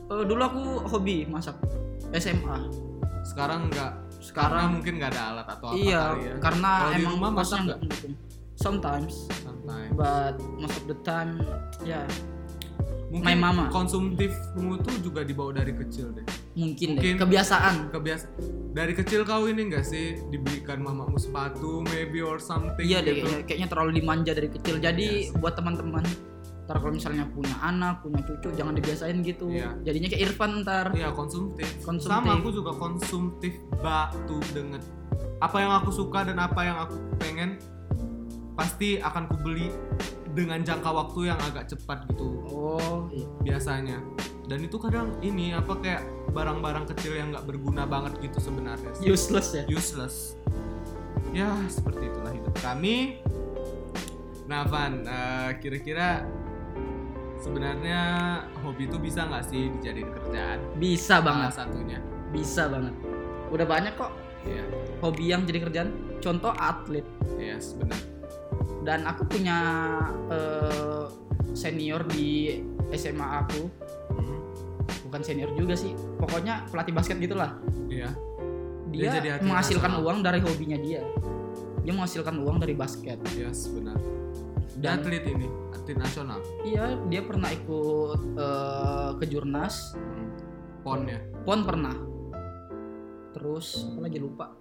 Eh, 0.03 0.23
dulu 0.27 0.41
aku 0.43 0.61
hobi 0.91 1.23
masak 1.31 1.55
SMA. 2.11 2.67
Sekarang 3.23 3.71
nggak? 3.71 3.91
Karena 3.95 4.19
Sekarang 4.19 4.67
mungkin 4.75 4.93
nggak 4.99 5.11
ada 5.15 5.21
alat 5.31 5.47
atau 5.47 5.67
apa 5.71 5.79
iya, 5.79 6.01
kali 6.11 6.21
ya. 6.27 6.35
karena 6.43 6.71
di 6.91 6.93
emang 6.99 7.13
rumah 7.15 7.29
kosnya 7.31 7.39
masak 7.39 7.59
nggak. 7.63 7.79
Sometimes, 8.59 9.13
Santai. 9.39 9.83
but 9.95 10.35
most 10.59 10.75
of 10.75 10.85
the 10.91 10.97
time, 11.07 11.39
ya 11.87 12.03
Mungkin 13.09 13.25
My 13.25 13.33
mama. 13.33 13.63
konsumtifmu 13.73 14.77
tuh 14.85 14.95
juga 15.01 15.25
dibawa 15.25 15.55
dari 15.55 15.73
kecil 15.73 16.13
deh. 16.13 16.27
Mungkin, 16.59 16.87
Mungkin- 16.99 17.15
deh. 17.15 17.21
Kebiasaan. 17.23 17.75
Kebiasa 17.89 18.25
dari 18.69 18.93
kecil 18.93 19.23
kau 19.23 19.47
ini 19.47 19.65
enggak 19.65 19.81
sih 19.83 20.19
dibelikan 20.27 20.79
mamamu 20.79 21.17
sepatu 21.17 21.81
maybe 21.89 22.19
or 22.19 22.37
something 22.37 22.83
Iya 22.83 23.01
deh, 23.01 23.17
gitu. 23.17 23.25
kayaknya, 23.25 23.43
kayaknya 23.47 23.67
terlalu 23.67 23.91
dimanja 23.97 24.31
dari 24.31 24.49
kecil. 24.49 24.75
Jadi 24.77 25.07
Yes. 25.25 25.33
buat 25.33 25.55
teman-teman, 25.55 26.05
ntar 26.63 26.77
kalau 26.77 26.93
misalnya 26.93 27.25
punya 27.27 27.57
anak, 27.59 28.05
punya 28.05 28.21
cucu, 28.21 28.53
jangan 28.53 28.75
dibiasain 28.75 29.17
gitu. 29.23 29.49
Iya. 29.49 29.73
Jadinya 29.81 30.07
kayak 30.07 30.21
Irfan 30.21 30.51
ntar. 30.61 30.85
Iya 30.93 31.09
konsumtif. 31.11 31.65
Konsumtif. 31.81 32.13
Sama 32.13 32.37
aku 32.37 32.49
juga 32.51 32.71
konsumtif 32.71 33.53
batu 33.79 34.37
dengan 34.53 34.77
apa 35.41 35.57
yang 35.57 35.71
aku 35.73 35.89
suka 35.89 36.27
dan 36.27 36.37
apa 36.37 36.61
yang 36.61 36.77
aku 36.77 36.93
pengen 37.17 37.57
pasti 38.53 38.99
akan 38.99 39.23
kubeli 39.27 39.71
dengan 40.29 40.61
jangka 40.61 40.91
waktu 40.91 41.31
yang 41.31 41.39
agak 41.41 41.65
cepat 41.67 42.05
gitu 42.11 42.43
Oh, 42.45 43.07
iya. 43.09 43.25
biasanya. 43.41 43.97
Dan 44.49 44.65
itu 44.65 44.81
kadang 44.81 45.13
ini 45.21 45.53
apa 45.53 45.77
kayak 45.77 46.01
barang-barang 46.33 46.89
kecil 46.89 47.13
yang 47.13 47.29
nggak 47.29 47.45
berguna 47.45 47.85
banget 47.85 48.17
gitu 48.19 48.41
sebenarnya. 48.41 48.89
sih. 48.97 49.05
useless 49.05 49.47
ya. 49.53 49.63
useless. 49.69 50.15
Ya 51.29 51.53
seperti 51.69 52.09
itulah 52.09 52.33
hidup 52.33 52.55
kami. 52.57 53.21
Nah 54.49 54.65
Van, 54.65 55.05
eh, 55.05 55.49
kira-kira 55.61 56.25
sebenarnya 57.37 58.01
hobi 58.59 58.89
itu 58.89 58.97
bisa 58.97 59.29
nggak 59.29 59.45
sih 59.45 59.69
dijadiin 59.77 60.09
kerjaan? 60.09 60.57
Bisa 60.75 61.05
Salah 61.13 61.21
banget, 61.21 61.51
satunya. 61.53 61.99
bisa 62.29 62.65
banget. 62.65 62.93
Udah 63.49 63.65
banyak 63.65 63.93
kok 63.95 64.09
Iya, 64.39 64.63
hobi 65.03 65.29
yang 65.29 65.43
jadi 65.43 65.59
kerjaan. 65.61 65.89
Contoh 66.17 66.55
atlet. 66.55 67.03
iya 67.35 67.59
benar. 67.75 67.99
Dan 68.81 69.03
aku 69.05 69.27
punya 69.27 69.57
eh, 70.31 71.05
senior 71.51 72.01
di 72.07 72.57
SMA 72.89 73.45
aku, 73.45 73.67
Hmm, 74.11 74.39
bukan 75.07 75.21
senior 75.21 75.51
juga 75.53 75.73
sih. 75.73 75.93
Pokoknya 76.17 76.65
pelatih 76.69 76.93
basket 76.93 77.17
gitulah. 77.21 77.57
Iya. 77.87 78.09
Dia, 78.89 79.01
Dia 79.05 79.09
jadi 79.21 79.29
menghasilkan 79.45 79.91
nasional. 79.93 80.05
uang 80.05 80.17
dari 80.25 80.39
hobinya 80.41 80.77
dia. 80.81 81.01
Dia 81.85 81.93
menghasilkan 81.93 82.35
uang 82.41 82.57
dari 82.57 82.73
basket. 82.73 83.21
Yes, 83.37 83.69
benar. 83.69 83.97
Dan- 84.79 85.03
atlet 85.03 85.25
ini, 85.27 85.47
atlet 85.73 85.97
nasional. 85.97 86.39
Iya, 86.65 86.97
dia 87.09 87.21
pernah 87.21 87.49
ikut 87.53 88.21
eh, 88.37 89.11
ke 89.21 89.25
jurnas. 89.29 89.93
Hmm. 89.93 90.27
Pon 90.81 91.05
ya. 91.05 91.19
Pon 91.45 91.61
pernah. 91.67 91.93
Terus 93.35 93.85
apa 93.93 94.09
lagi 94.09 94.17
lupa. 94.17 94.58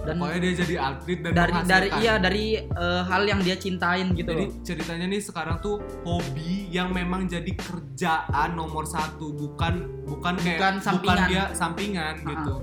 Dan 0.00 0.14
pokoknya 0.16 0.40
dia 0.40 0.54
jadi 0.56 0.74
atlet 0.78 1.18
dan 1.20 1.32
dari 1.34 1.52
dari 1.62 1.88
iya 1.98 2.14
dari 2.16 2.44
eh, 2.56 3.02
hal 3.02 3.22
yang 3.22 3.40
dia 3.40 3.54
cintain 3.54 4.10
gitu 4.12 4.28
Jadi 4.28 4.44
loh. 4.46 4.52
ceritanya 4.62 5.06
nih 5.06 5.20
sekarang 5.20 5.56
tuh 5.58 5.76
hobi 6.02 6.68
yang 6.68 6.88
memang 6.90 7.26
jadi 7.26 7.52
kerjaan 7.52 8.54
nomor 8.54 8.84
satu, 8.84 9.30
bukan 9.30 9.84
bukan 10.04 10.34
kayak 10.36 10.56
Bukan 10.56 10.74
sampingan. 10.80 11.28
dia 11.28 11.44
sampingan 11.52 12.14
Ha-ha. 12.18 12.30
gitu. 12.32 12.54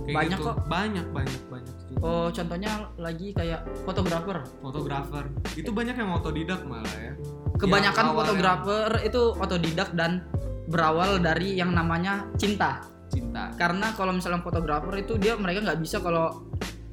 Kayak 0.00 0.16
Banyak 0.16 0.38
gitu. 0.38 0.46
kok. 0.46 0.56
Banyak 0.64 1.06
banyak 1.10 1.42
banyak. 1.46 1.74
gitu. 1.84 1.98
Oh, 2.00 2.28
contohnya 2.28 2.72
lagi 2.96 3.28
kayak 3.30 3.60
fotografer. 3.82 4.38
Fotografer 4.60 5.24
itu 5.52 5.70
banyak 5.70 5.94
yang 5.94 6.10
otodidak 6.12 6.60
malah 6.64 6.96
ya. 6.96 7.12
Kebanyakan 7.56 8.04
Yang 8.06 8.16
fotografer 8.16 8.88
itu 9.02 9.22
otodidak 9.34 9.88
dan 9.92 10.22
berawal 10.66 11.18
dari 11.18 11.58
yang 11.58 11.74
namanya 11.74 12.24
cinta. 12.36 12.80
Cinta. 13.10 13.50
Karena 13.54 13.92
kalau 13.92 14.14
misalnya 14.14 14.40
fotografer 14.40 14.94
itu 14.96 15.18
dia 15.18 15.34
mereka 15.34 15.60
nggak 15.60 15.80
bisa 15.80 15.98
kalau 15.98 16.46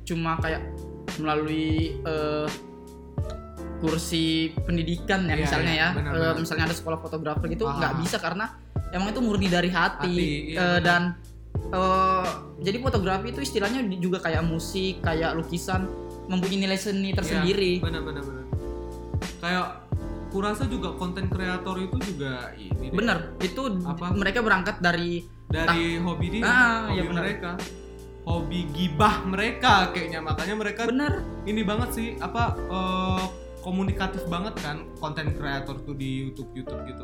cuma 0.04 0.36
kayak 0.38 0.66
melalui 1.18 1.98
eh, 2.00 2.48
kursi 3.78 4.26
pendidikan 4.58 5.30
ya 5.30 5.34
Iya, 5.34 5.44
misalnya 5.46 5.72
iya, 5.72 5.82
ya. 5.84 5.90
benar, 5.94 6.12
Eh, 6.12 6.20
benar. 6.20 6.36
misalnya 6.42 6.64
ada 6.66 6.76
sekolah 6.76 6.98
fotografer 6.98 7.46
gitu 7.48 7.64
Ah. 7.64 7.78
nggak 7.78 7.94
bisa 8.02 8.18
karena 8.18 8.46
emang 8.90 9.14
itu 9.14 9.22
murni 9.22 9.48
dari 9.48 9.70
hati, 9.70 10.10
Hati, 10.10 10.30
iya, 10.54 10.58
Eh, 10.58 10.66
benar. 10.82 10.82
dan 10.82 11.02
eh, 11.68 12.28
jadi 12.60 12.78
fotografi 12.80 13.28
itu 13.30 13.40
istilahnya 13.40 13.86
juga 13.98 14.18
kayak 14.20 14.42
musik, 14.42 15.00
kayak 15.00 15.38
lukisan 15.38 15.86
mempunyai 16.26 16.60
nilai 16.60 16.76
seni 16.76 17.14
tersendiri. 17.14 17.78
Iya, 17.78 17.86
benar 17.86 18.02
benar 18.02 18.24
benar. 18.24 18.46
Kayak 19.38 19.68
kurasa 20.28 20.66
juga 20.66 20.92
konten 20.94 21.28
kreator 21.28 21.78
itu 21.78 21.98
juga 22.04 22.52
ini 22.54 22.90
deh. 22.90 22.94
Bener, 22.94 23.18
itu 23.40 23.62
Apa? 23.80 24.12
mereka 24.12 24.42
berangkat 24.42 24.82
dari 24.82 25.24
dari 25.48 25.98
hobi 25.98 26.28
dia, 26.30 26.44
Ah, 26.44 26.54
hobi 26.86 26.94
iya 26.94 27.04
benar. 27.04 27.24
mereka. 27.24 27.52
Hobi 28.22 28.60
gibah 28.70 29.24
mereka 29.24 29.74
kayaknya 29.90 30.20
makanya 30.20 30.56
mereka 30.58 30.82
bener 30.84 31.14
ini 31.44 31.64
banget 31.64 31.90
sih 31.92 32.08
apa 32.18 32.60
eh, 32.60 33.24
komunikatif 33.58 34.28
banget 34.28 34.52
kan 34.58 34.84
konten 34.98 35.32
kreator 35.32 35.80
tuh 35.82 35.92
di 35.94 36.26
YouTube 36.26 36.52
YouTube 36.54 36.84
gitu. 36.86 37.04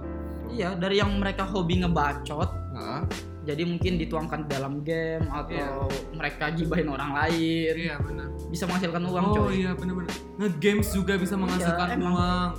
iya 0.50 0.76
dari 0.76 1.00
yang 1.00 1.16
mereka 1.16 1.44
hobi 1.44 1.80
ngebacot 1.80 2.52
Nah, 2.74 3.06
jadi 3.42 3.64
mungkin 3.64 3.96
dituangkan 3.96 4.46
dalam 4.46 4.82
game 4.82 5.24
atau 5.30 5.86
mereka 6.12 6.52
gibahin 6.52 6.90
orang 6.90 7.14
lain 7.14 7.72
iya 7.78 7.96
benar. 7.98 8.28
bisa 8.50 8.66
menghasilkan 8.66 9.02
uang 9.04 9.24
Oh 9.24 9.36
coy 9.40 9.54
iya 9.58 9.72
benar-benar. 9.72 10.12
Nge-games 10.36 10.88
juga 10.90 11.14
bisa 11.16 11.36
menghasilkan 11.36 11.88
Iya, 11.90 12.04
uang. 12.04 12.50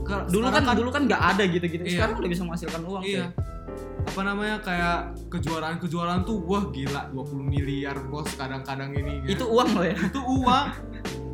Ke- 0.00 0.24
dulu 0.28 0.46
kan, 0.46 0.62
sekarang 0.62 0.76
dulu 0.78 0.88
kan 0.90 1.02
nggak 1.04 1.22
ada 1.26 1.42
gitu-gitu 1.44 1.84
Iya. 1.84 1.92
sekarang 1.94 2.14
udah 2.16 2.30
bisa 2.30 2.42
menghasilkan 2.42 2.82
uang 2.82 3.02
Iya. 3.02 3.24
coy. 3.26 3.52
Apa 4.14 4.30
namanya 4.30 4.62
kayak 4.62 5.26
kejuaraan-kejuaraan 5.26 6.22
tuh 6.22 6.38
wah 6.46 6.70
gila 6.70 7.10
20 7.10 7.34
miliar 7.50 7.98
bos 8.06 8.30
kadang-kadang 8.38 8.94
ini. 8.94 9.26
itu 9.26 9.42
uang 9.42 9.74
loh 9.74 9.82
ya 9.82 9.98
itu 9.98 10.20
uang. 10.22 10.66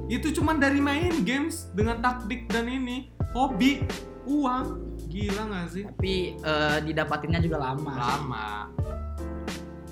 itu 0.08 0.32
cuman 0.40 0.56
dari 0.56 0.80
main 0.80 1.12
games 1.20 1.68
dengan 1.76 2.00
taktik 2.00 2.48
dan 2.48 2.64
ini 2.72 3.12
hobi 3.36 3.84
uang 4.24 4.96
gila 5.12 5.52
nggak 5.52 5.66
sih? 5.68 5.84
tapi 5.92 6.40
eh, 6.40 6.78
didapatinnya 6.88 7.44
juga 7.44 7.68
lama 7.68 7.92
Lama. 7.92 8.48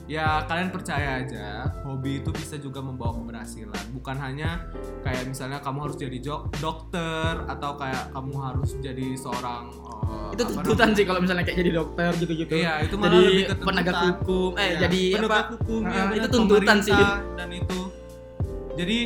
Ya 0.09 0.41
kalian 0.43 0.73
percaya 0.73 1.21
aja, 1.21 1.69
hobi 1.85 2.19
itu 2.19 2.33
bisa 2.33 2.57
juga 2.57 2.81
membawa 2.81 3.13
keberhasilan. 3.13 3.93
Bukan 3.93 4.17
hanya 4.17 4.65
kayak 5.05 5.29
misalnya 5.29 5.61
kamu 5.61 5.85
harus 5.85 5.97
jadi 5.97 6.17
dokter 6.57 7.45
atau 7.45 7.77
kayak 7.77 8.09
kamu 8.11 8.33
harus 8.35 8.73
jadi 8.81 9.13
seorang 9.15 9.69
eh, 9.69 10.33
itu 10.33 10.43
tuntutan 10.49 10.97
sih 10.97 11.05
kalau 11.05 11.21
misalnya 11.21 11.45
kayak 11.45 11.61
jadi 11.61 11.73
dokter 11.77 12.11
gitu-gitu. 12.17 12.49
Iya, 12.51 12.89
itu 12.89 12.97
malah 12.97 13.13
jadi 13.13 13.29
lebih 13.29 13.45
ke 13.45 13.55
penegak 13.61 13.97
hukum 14.01 14.51
eh 14.55 14.65
Iya, 14.65 14.77
jadi 14.81 15.01
penegak 15.13 15.29
apa? 15.37 15.53
hukum 15.53 15.81
ya 15.83 15.93
Ah, 15.93 16.05
benar, 16.09 16.17
itu 16.17 16.29
tuntutan 16.33 16.79
sih. 16.81 17.03
dan 17.37 17.49
itu. 17.53 17.81
Jadi 18.75 18.99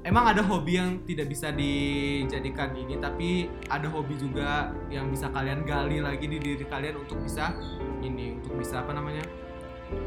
emang 0.00 0.24
ada 0.24 0.40
hobi 0.40 0.72
yang 0.74 0.90
tidak 1.04 1.28
bisa 1.28 1.52
dijadikan 1.52 2.72
ini 2.72 2.96
tapi 2.96 3.28
ada 3.68 3.84
hobi 3.86 4.16
juga 4.16 4.72
yang 4.88 5.12
bisa 5.12 5.28
kalian 5.28 5.60
gali 5.62 6.00
lagi 6.00 6.24
di 6.24 6.40
diri 6.40 6.64
kalian 6.64 6.96
untuk 6.96 7.20
bisa 7.20 7.52
ini 8.00 8.40
untuk 8.40 8.56
bisa 8.56 8.80
apa 8.80 8.96
namanya 8.96 9.20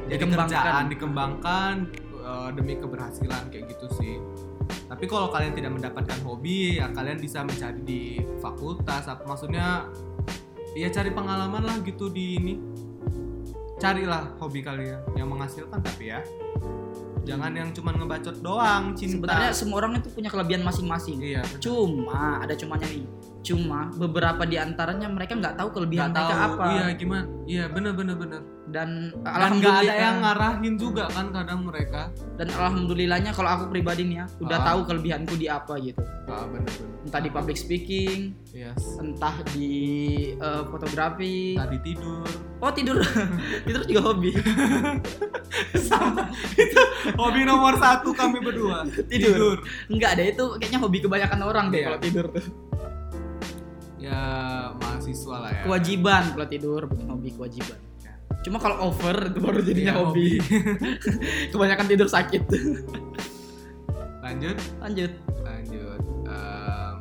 jadi 0.07 0.19
Dikembangkan. 0.19 0.49
kerjaan 0.49 0.85
dikembangkan 0.91 1.73
eh, 2.21 2.49
demi 2.55 2.73
keberhasilan 2.77 3.43
kayak 3.49 3.65
gitu 3.75 3.87
sih. 3.97 4.15
Tapi 4.63 5.09
kalau 5.09 5.27
kalian 5.33 5.53
tidak 5.57 5.71
mendapatkan 5.75 6.19
hobi 6.23 6.79
ya 6.79 6.87
kalian 6.93 7.19
bisa 7.19 7.41
mencari 7.43 7.81
di 7.83 8.01
fakultas 8.39 9.09
apa 9.09 9.25
maksudnya 9.25 9.89
ya 10.77 10.87
cari 10.89 11.11
pengalaman 11.11 11.63
lah 11.65 11.77
gitu 11.83 12.07
di 12.11 12.37
ini. 12.39 12.53
Carilah 13.81 14.39
hobi 14.39 14.63
kalian 14.63 15.03
yang 15.19 15.27
menghasilkan 15.27 15.81
tapi 15.83 16.13
ya. 16.13 16.23
Jangan 17.23 17.55
yang 17.55 17.71
cuman 17.71 18.03
ngebacot 18.03 18.43
doang 18.43 18.91
cinta. 18.95 19.15
Sebenarnya 19.15 19.51
semua 19.55 19.79
orang 19.79 19.99
itu 19.99 20.11
punya 20.11 20.27
kelebihan 20.27 20.63
masing-masing. 20.63 21.19
Iya 21.23 21.43
cuma 21.59 22.39
ada 22.43 22.51
cumanya 22.55 22.87
nih 22.87 23.07
cuma 23.43 23.91
beberapa 23.93 24.43
di 24.43 24.55
antaranya 24.55 25.05
mereka 25.05 25.35
nggak 25.35 25.55
tahu 25.55 25.69
kelebihan 25.73 26.09
Nggak 26.09 26.23
mereka 26.23 26.35
tahu. 26.39 26.47
apa. 26.49 26.63
Iya 26.65 26.85
gimana? 26.95 27.25
Iya 27.43 27.63
bener 27.67 27.91
bener 27.91 28.15
bener. 28.15 28.41
Dan 28.63 28.89
dan 29.13 29.27
alhamdulillah 29.29 29.83
ada 29.83 29.95
yang 29.99 30.17
ngarahin 30.17 30.73
juga 30.77 31.03
kan 31.07 31.27
kadang 31.29 31.59
mereka. 31.61 32.01
Dan 32.33 32.47
alhamdulillahnya 32.49 33.31
kalau 33.31 33.49
aku 33.51 33.63
pribadi 33.69 34.01
nih 34.05 34.17
ya 34.17 34.25
udah 34.39 34.57
Ah. 34.57 34.65
tahu 34.65 34.79
kelebihanku 34.87 35.35
di 35.35 35.45
apa 35.45 35.75
gitu. 35.77 35.99
Ah 36.25 36.47
bener 36.47 36.71
bener. 36.71 36.91
Entah 37.03 37.19
di 37.19 37.29
public 37.29 37.57
speaking 37.57 38.31
yes. 38.49 38.79
entah 38.97 39.35
di 39.51 39.75
eh, 40.33 40.63
fotografi. 40.65 41.53
Tadi 41.53 41.77
tidur. 41.83 42.27
Oh 42.57 42.71
tidur. 42.71 42.95
Tidur 43.67 43.83
juga 43.83 44.01
hobi. 44.05 44.31
Sama. 45.83 46.31
Itu 46.55 46.81
hobi 47.13 47.41
nomor 47.43 47.75
satu 47.75 48.09
kami 48.11 48.39
berdua. 48.39 48.87
Tidur. 49.05 49.59
enggak 49.85 50.15
deh 50.15 50.31
itu 50.31 50.45
kayaknya 50.57 50.79
hobi 50.79 50.97
kebanyakan 50.99 51.39
orang 51.41 51.65
deh 51.67 51.77
Iya. 51.77 51.87
kalau 51.89 51.99
tidur 51.99 52.25
tuh 52.29 52.45
ya 54.03 54.21
mahasiswa 54.75 55.35
lah 55.39 55.51
ya. 55.55 55.63
Kewajiban. 55.63 56.23
Kalau 56.35 56.47
tidur 56.51 56.81
bukan 56.91 57.07
hobi 57.15 57.29
kewajiban. 57.31 57.79
Ya. 58.03 58.13
cuma 58.43 58.59
kalau 58.59 58.91
over 58.91 59.31
itu 59.31 59.39
baru 59.39 59.59
jadinya 59.63 59.93
Iya, 59.95 60.01
hobi. 60.03 60.29
Kebanyakan 61.55 61.85
tidur 61.87 62.07
sakit. 62.11 62.43
Lanjut? 64.19 64.57
Lanjut. 64.83 65.11
Lanjut. 65.39 66.01
Em, 66.27 66.95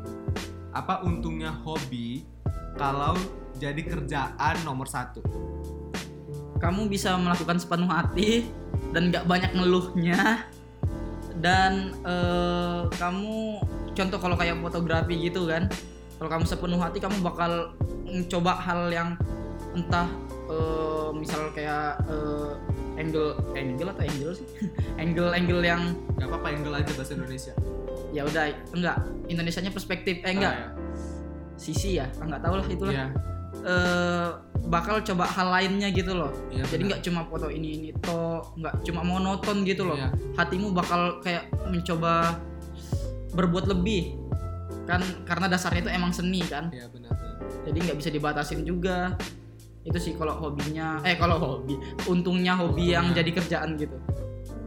apa 0.71 0.95
untungnya 1.03 1.51
hobi 1.67 2.23
kalau 2.79 3.19
jadi 3.59 3.83
kerjaan 3.83 4.63
nomor 4.63 4.87
satu? 4.87 5.19
Kamu 6.63 6.87
bisa 6.87 7.19
melakukan 7.19 7.59
sepenuh 7.59 7.91
hati 7.91 8.47
dan 8.95 9.11
nggak 9.11 9.27
banyak 9.27 9.51
ngeluhnya. 9.59 10.47
Dan 11.43 11.99
eh, 12.07 12.87
kamu 12.95 13.59
contoh 13.99 14.19
kalau 14.23 14.39
kayak 14.39 14.63
fotografi 14.63 15.27
gitu 15.27 15.51
kan 15.51 15.67
kalau 16.23 16.39
kamu 16.39 16.47
sepenuh 16.47 16.79
hati 16.79 17.03
kamu 17.03 17.19
bakal 17.19 17.75
mencoba 18.07 18.55
hal 18.63 18.87
yang 18.95 19.19
entah 19.75 20.07
eh, 20.47 21.11
misal 21.19 21.51
kayak 21.51 21.99
eh, 22.07 22.55
angle 22.95 23.35
angle 23.59 23.91
atau 23.91 24.07
angle 24.07 24.31
sih? 24.31 24.47
Angle 25.03 25.35
angle 25.35 25.67
yang 25.67 25.99
nggak 26.15 26.31
apa-apa 26.31 26.55
angle 26.55 26.79
aja 26.79 26.95
bahasa 26.95 27.19
Indonesia. 27.19 27.51
Ya 28.15 28.23
udah 28.23 28.55
enggak. 28.71 29.03
Indonesianya 29.27 29.75
perspektif 29.75 30.23
eh 30.23 30.31
enggak. 30.31 30.55
Ah, 30.55 30.71
sisi 31.59 31.99
ya 31.99 32.07
Ah, 32.23 32.31
nggak 32.31 32.43
tahu 32.47 32.55
lah 32.55 32.67
ya. 32.71 32.75
itulah 32.79 32.93
Iya, 32.95 33.07
eh, 33.67 34.29
bakal 34.71 35.03
coba 35.03 35.27
hal 35.27 35.51
lainnya 35.51 35.91
gitu 35.91 36.15
loh. 36.15 36.31
Iya, 36.55 36.63
jadi 36.71 36.83
nggak 36.87 37.03
cuma 37.03 37.27
foto 37.27 37.51
ini 37.51 37.83
ini 37.83 37.89
toh 37.99 38.47
nggak 38.63 38.87
cuma 38.87 39.03
monoton 39.03 39.67
gitu 39.67 39.91
loh. 39.91 39.99
Iya. 39.99 40.15
hatimu 40.39 40.71
bakal 40.71 41.19
kayak 41.19 41.51
mencoba 41.67 42.39
berbuat 43.35 43.67
lebih 43.75 44.22
kan 44.83 44.99
karena 45.23 45.47
dasarnya 45.47 45.81
itu 45.81 45.91
emang 45.91 46.11
seni 46.11 46.43
kan 46.43 46.69
Iya 46.69 46.87
benar 46.89 47.13
benar. 47.13 47.39
jadi 47.65 47.79
nggak 47.81 47.99
bisa 47.99 48.11
dibatasin 48.11 48.61
juga 48.63 49.15
itu 49.83 49.99
sih 49.99 50.13
kalau 50.15 50.39
hobinya 50.39 51.03
eh 51.03 51.15
kalau 51.15 51.37
hobi 51.39 51.75
untungnya 52.07 52.55
hobi 52.55 52.91
yang 52.91 53.07
Untungnya. 53.07 53.19
jadi 53.19 53.31
kerjaan 53.35 53.71
gitu 53.75 53.97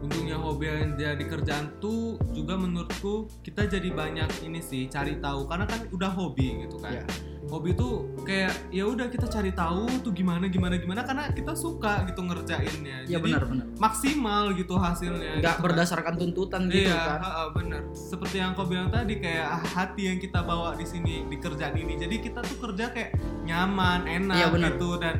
untungnya 0.01 0.35
hobi 0.35 0.65
yang 0.67 0.93
jadi 0.95 1.23
kerjaan 1.23 1.77
tuh 1.79 2.17
juga 2.31 2.55
menurutku 2.55 3.27
kita 3.41 3.67
jadi 3.67 3.89
banyak 3.91 4.27
ini 4.43 4.59
sih 4.59 4.87
cari 4.87 5.19
tahu. 5.19 5.45
Karena 5.45 5.65
kan 5.65 5.87
udah 5.91 6.11
hobi 6.11 6.65
gitu 6.65 6.77
kan. 6.79 6.99
Iya. 6.99 7.05
hobi 7.45 7.77
tuh 7.77 8.09
kayak 8.25 8.73
ya 8.73 8.89
udah 8.89 9.05
kita 9.05 9.29
cari 9.29 9.53
tahu 9.53 9.85
tuh 10.01 10.09
gimana 10.09 10.49
gimana 10.49 10.81
gimana. 10.81 11.05
Karena 11.05 11.29
kita 11.29 11.53
suka 11.53 12.01
gitu 12.09 12.25
ngerjainnya. 12.25 13.05
Ya 13.05 13.21
jadi 13.21 13.37
benar-benar 13.37 13.65
maksimal 13.77 14.49
gitu 14.57 14.73
hasilnya 14.81 15.37
nggak 15.37 15.45
gitu 15.45 15.61
kan. 15.61 15.65
berdasarkan 15.69 16.13
tuntutan 16.17 16.61
gitu 16.73 16.89
iya 16.89 16.97
kan. 16.97 17.19
ha-ha, 17.21 17.43
bener 17.53 17.85
seperti 17.93 18.41
yang 18.41 18.57
kau 18.57 18.65
bilang 18.65 18.89
tadi 18.89 19.21
kayak 19.21 19.61
hati 19.77 20.09
yang 20.09 20.17
kita 20.17 20.41
bawa 20.41 20.73
di 20.73 20.89
sini 20.89 21.21
di 21.29 21.37
kerjaan 21.37 21.77
ini. 21.77 21.93
Jadi 22.01 22.15
kita 22.17 22.41
tuh 22.41 22.57
kerja 22.65 22.89
kayak 22.89 23.13
nyaman 23.45 24.09
enak 24.09 24.35
Iya, 24.41 24.47
bener. 24.49 24.73
gitu. 24.73 24.89
Dan 24.97 25.15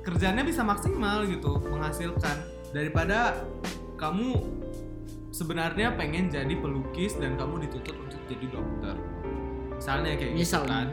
kerjanya 0.00 0.40
bisa 0.40 0.64
maksimal 0.64 1.28
gitu 1.28 1.52
menghasilkan. 1.68 2.48
Daripada 2.72 3.36
kamu 3.98 4.38
sebenarnya 5.34 5.92
pengen 5.98 6.30
jadi 6.32 6.54
pelukis 6.56 7.18
dan 7.18 7.36
kamu 7.36 7.66
dituntut 7.68 7.96
untuk 7.98 8.22
jadi 8.30 8.46
dokter. 8.48 8.96
Misalnya 9.74 10.12
kayak 10.16 10.32
gitu 10.34 10.42
Misalnya. 10.42 10.70
kan. 10.70 10.88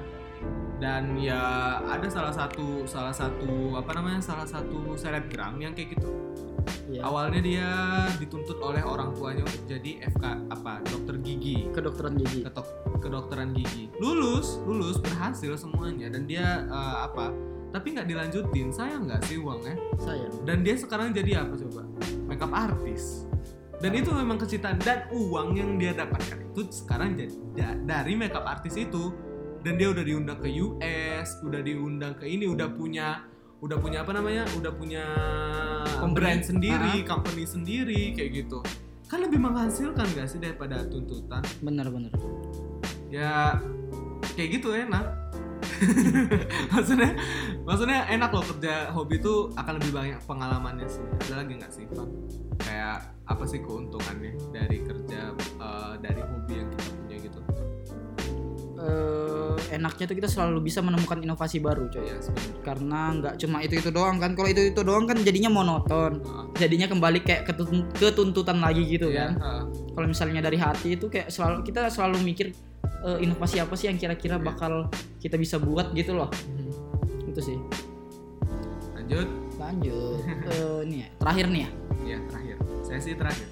Dan 0.76 1.04
ya 1.16 1.42
ada 1.88 2.06
salah 2.12 2.36
satu 2.36 2.84
salah 2.84 3.16
satu 3.16 3.80
apa 3.80 3.96
namanya 3.96 4.20
salah 4.20 4.44
satu 4.44 4.98
selebgram 5.00 5.62
yang 5.62 5.72
kayak 5.72 5.96
gitu. 5.96 6.12
Iya. 6.66 7.06
awalnya 7.06 7.42
dia 7.46 7.70
dituntut 8.18 8.58
oleh 8.58 8.82
orang 8.82 9.14
tuanya 9.14 9.46
untuk 9.46 9.70
jadi 9.70 10.02
FK 10.10 10.50
apa 10.50 10.82
dokter 10.86 11.16
gigi. 11.22 11.70
Kedokteran 11.70 12.18
gigi. 12.18 12.42
Ketok 12.42 12.68
kedokteran 13.02 13.54
gigi. 13.54 13.90
Lulus 14.02 14.62
lulus 14.66 14.98
berhasil 15.02 15.58
semuanya. 15.58 16.10
Dan 16.10 16.26
dia 16.26 16.66
eh, 16.66 16.98
apa 17.06 17.34
tapi 17.76 17.92
nggak 17.92 18.08
dilanjutin 18.08 18.72
sayang 18.72 19.04
nggak 19.12 19.20
sih 19.28 19.36
uangnya? 19.36 19.76
Saya 20.00 20.32
dan 20.48 20.64
dia 20.64 20.80
sekarang 20.80 21.12
jadi 21.12 21.44
apa 21.44 21.60
coba 21.60 21.84
makeup 22.24 22.56
artist 22.56 23.28
dan 23.84 23.92
itu 23.92 24.08
memang 24.16 24.40
kecintaan 24.40 24.80
dan 24.80 25.04
uang 25.12 25.60
yang 25.60 25.76
dia 25.76 25.92
dapatkan 25.92 26.40
itu 26.56 26.62
sekarang 26.72 27.20
jadi 27.20 27.36
da- 27.52 27.80
dari 27.84 28.16
makeup 28.16 28.48
artist 28.48 28.80
itu. 28.80 29.12
Dan 29.66 29.82
dia 29.82 29.90
udah 29.90 30.06
diundang 30.06 30.38
ke 30.38 30.50
US 30.62 31.42
udah 31.42 31.58
diundang 31.66 32.14
ke 32.22 32.30
ini 32.30 32.46
udah 32.46 32.70
punya 32.70 33.26
udah 33.66 33.78
punya 33.82 34.06
apa 34.06 34.14
namanya? 34.14 34.46
Udah 34.54 34.70
punya 34.70 35.04
Company. 35.98 36.14
brand 36.22 36.42
sendiri 36.46 36.94
company 37.02 37.44
sendiri 37.50 38.14
kayak 38.14 38.46
gitu. 38.46 38.62
Kan 39.10 39.26
lebih 39.26 39.42
menghasilkan 39.42 40.06
gak 40.14 40.30
sih 40.30 40.38
daripada 40.38 40.86
tuntutan? 40.86 41.42
Bener-bener 41.66 42.14
ya 43.10 43.58
kayak 44.36 44.60
gitu 44.60 44.76
enak 44.76 45.06
maksudnya 46.74 47.12
maksudnya 47.62 48.00
enak 48.08 48.30
loh 48.30 48.46
kerja 48.46 48.90
hobi 48.92 49.18
itu 49.18 49.34
akan 49.54 49.74
lebih 49.78 49.92
banyak 49.92 50.20
pengalamannya 50.24 50.88
sih. 50.88 51.04
Ada 51.26 51.42
lagi 51.42 51.54
nggak 51.56 51.72
sih 51.72 51.84
pak? 51.88 52.08
Kayak 52.62 52.98
apa 53.26 53.44
sih 53.44 53.60
keuntungannya 53.60 54.34
dari 54.50 54.78
kerja 54.80 55.34
eh, 55.36 55.94
dari 56.00 56.22
hobi 56.22 56.54
yang 56.56 56.70
kita 56.70 56.86
punya 56.92 57.18
gitu? 57.20 57.40
Eh, 58.76 59.56
enaknya 59.72 60.06
tuh 60.06 60.16
kita 60.16 60.28
selalu 60.28 60.62
bisa 60.62 60.84
menemukan 60.84 61.18
inovasi 61.18 61.58
baru 61.58 61.88
coy. 61.88 62.06
Ya 62.06 62.20
karena 62.62 63.16
nggak 63.16 63.34
cuma 63.40 63.64
itu 63.64 63.80
itu 63.80 63.90
doang 63.90 64.20
kan. 64.20 64.36
Kalau 64.36 64.46
itu 64.46 64.70
itu 64.70 64.82
doang 64.84 65.08
kan 65.08 65.18
jadinya 65.18 65.50
monoton. 65.50 66.22
Heeh. 66.22 66.44
jadinya 66.56 66.88
kembali 66.88 67.20
kayak 67.20 67.52
ketun- 67.52 67.84
ketuntutan 67.92 68.64
lagi 68.64 68.88
gitu 68.88 69.12
Iya, 69.12 69.28
kan. 69.28 69.32
heeh. 69.36 69.64
kalau 69.92 70.08
misalnya 70.08 70.40
dari 70.40 70.56
hati 70.56 70.96
itu 70.96 71.12
kayak 71.12 71.28
selalu 71.28 71.68
kita 71.68 71.92
selalu 71.92 72.24
mikir 72.24 72.56
eh, 73.02 73.18
inovasi 73.22 73.60
apa 73.60 73.74
sih 73.74 73.88
yang 73.88 73.98
kira-kira 73.98 74.38
Iya. 74.38 74.46
bakal 74.46 74.88
kita 75.18 75.36
bisa 75.36 75.58
buat 75.58 75.92
gitu 75.92 76.14
loh. 76.14 76.30
Mhm. 76.30 76.64
itu 77.28 77.42
sih. 77.44 77.58
Lanjut. 78.96 79.28
Lanjut. 79.56 80.20
Eh, 80.46 80.80
ini 80.86 80.96
ya 81.04 81.08
terakhir 81.18 81.46
nih 81.48 81.62
ya? 81.62 81.70
Ya 82.06 82.18
terakhir. 82.28 82.56
Sesi 82.82 83.12
terakhir. 83.14 83.48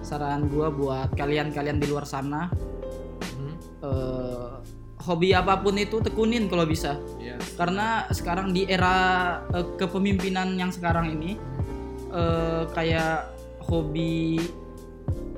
Saran 0.00 0.48
gua 0.48 0.68
buat 0.68 1.08
kalian-kalian 1.14 1.78
di 1.78 1.86
luar 1.86 2.04
sana 2.04 2.50
Mhm. 3.22 3.52
eh, 3.80 4.50
hobi 4.98 5.32
apa 5.32 5.56
pun 5.56 5.72
itu 5.74 6.00
tekunin 6.00 6.46
kalau 6.46 6.64
bisa. 6.64 6.98
Yes. 7.16 7.54
karena 7.54 8.04
sekarang 8.10 8.50
di 8.50 8.66
era 8.66 8.96
eh, 9.48 9.66
kepemimpinan 9.76 10.54
yang 10.54 10.68
sekarang 10.68 11.10
ini 11.12 11.38
eh, 12.08 12.62
kayak 12.70 13.30
hobi 13.62 14.40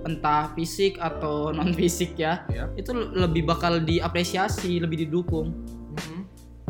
entah 0.03 0.53
fisik 0.53 0.97
atau 0.97 1.49
non 1.57 1.71
fisik 1.71 2.15
ya 2.15 2.45
ya 2.49 2.69
itu 2.75 2.91
lebih 2.93 3.45
bakal 3.45 3.79
diapresiasi 3.79 4.79
lebih 4.79 5.05
didukung 5.05 5.53
Mhm. 5.91 6.21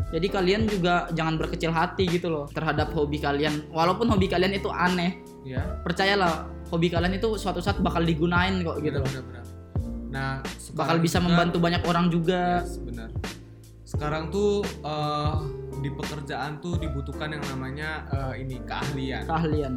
jadi 0.09 0.27
kalian 0.27 0.61
juga 0.65 1.05
jangan 1.11 1.37
berkecil 1.37 1.69
hati 1.69 2.09
gitu 2.09 2.27
loh 2.27 2.45
terhadap 2.47 2.89
hobi 2.91 3.15
kalian 3.17 3.69
walaupun 3.69 4.07
hobi 4.07 4.25
kalian 4.25 4.51
itu 4.51 4.67
aneh 4.67 5.21
ya 5.41 5.61
percayalah 5.79 6.49
hobi 6.67 6.87
kalian 6.87 7.13
itu 7.13 7.35
suatu 7.35 7.59
saat 7.59 7.79
bakal 7.79 8.01
digunain 8.01 8.59
kok 8.59 8.79
gitu 8.79 8.97
loh 8.97 9.07
Benar-benar. 9.07 9.45
nah 10.09 10.31
bakal 10.73 10.97
bisa 10.97 11.17
juga- 11.17 11.27
membantu 11.29 11.57
banyak 11.59 11.83
orang 11.83 12.05
juga 12.07 12.61
Yes, 12.61 12.77
benar. 12.77 13.09
Sekarang 13.83 14.31
tuh 14.31 14.63
eh, 14.63 15.33
di 15.77 15.91
pekerjaan 15.91 16.59
tuh 16.59 16.75
dibutuhkan 16.75 17.27
yang 17.29 17.43
namanya 17.45 18.07
eh, 18.09 18.39
ini 18.39 18.63
keahlian. 18.63 19.27
keahlian 19.27 19.73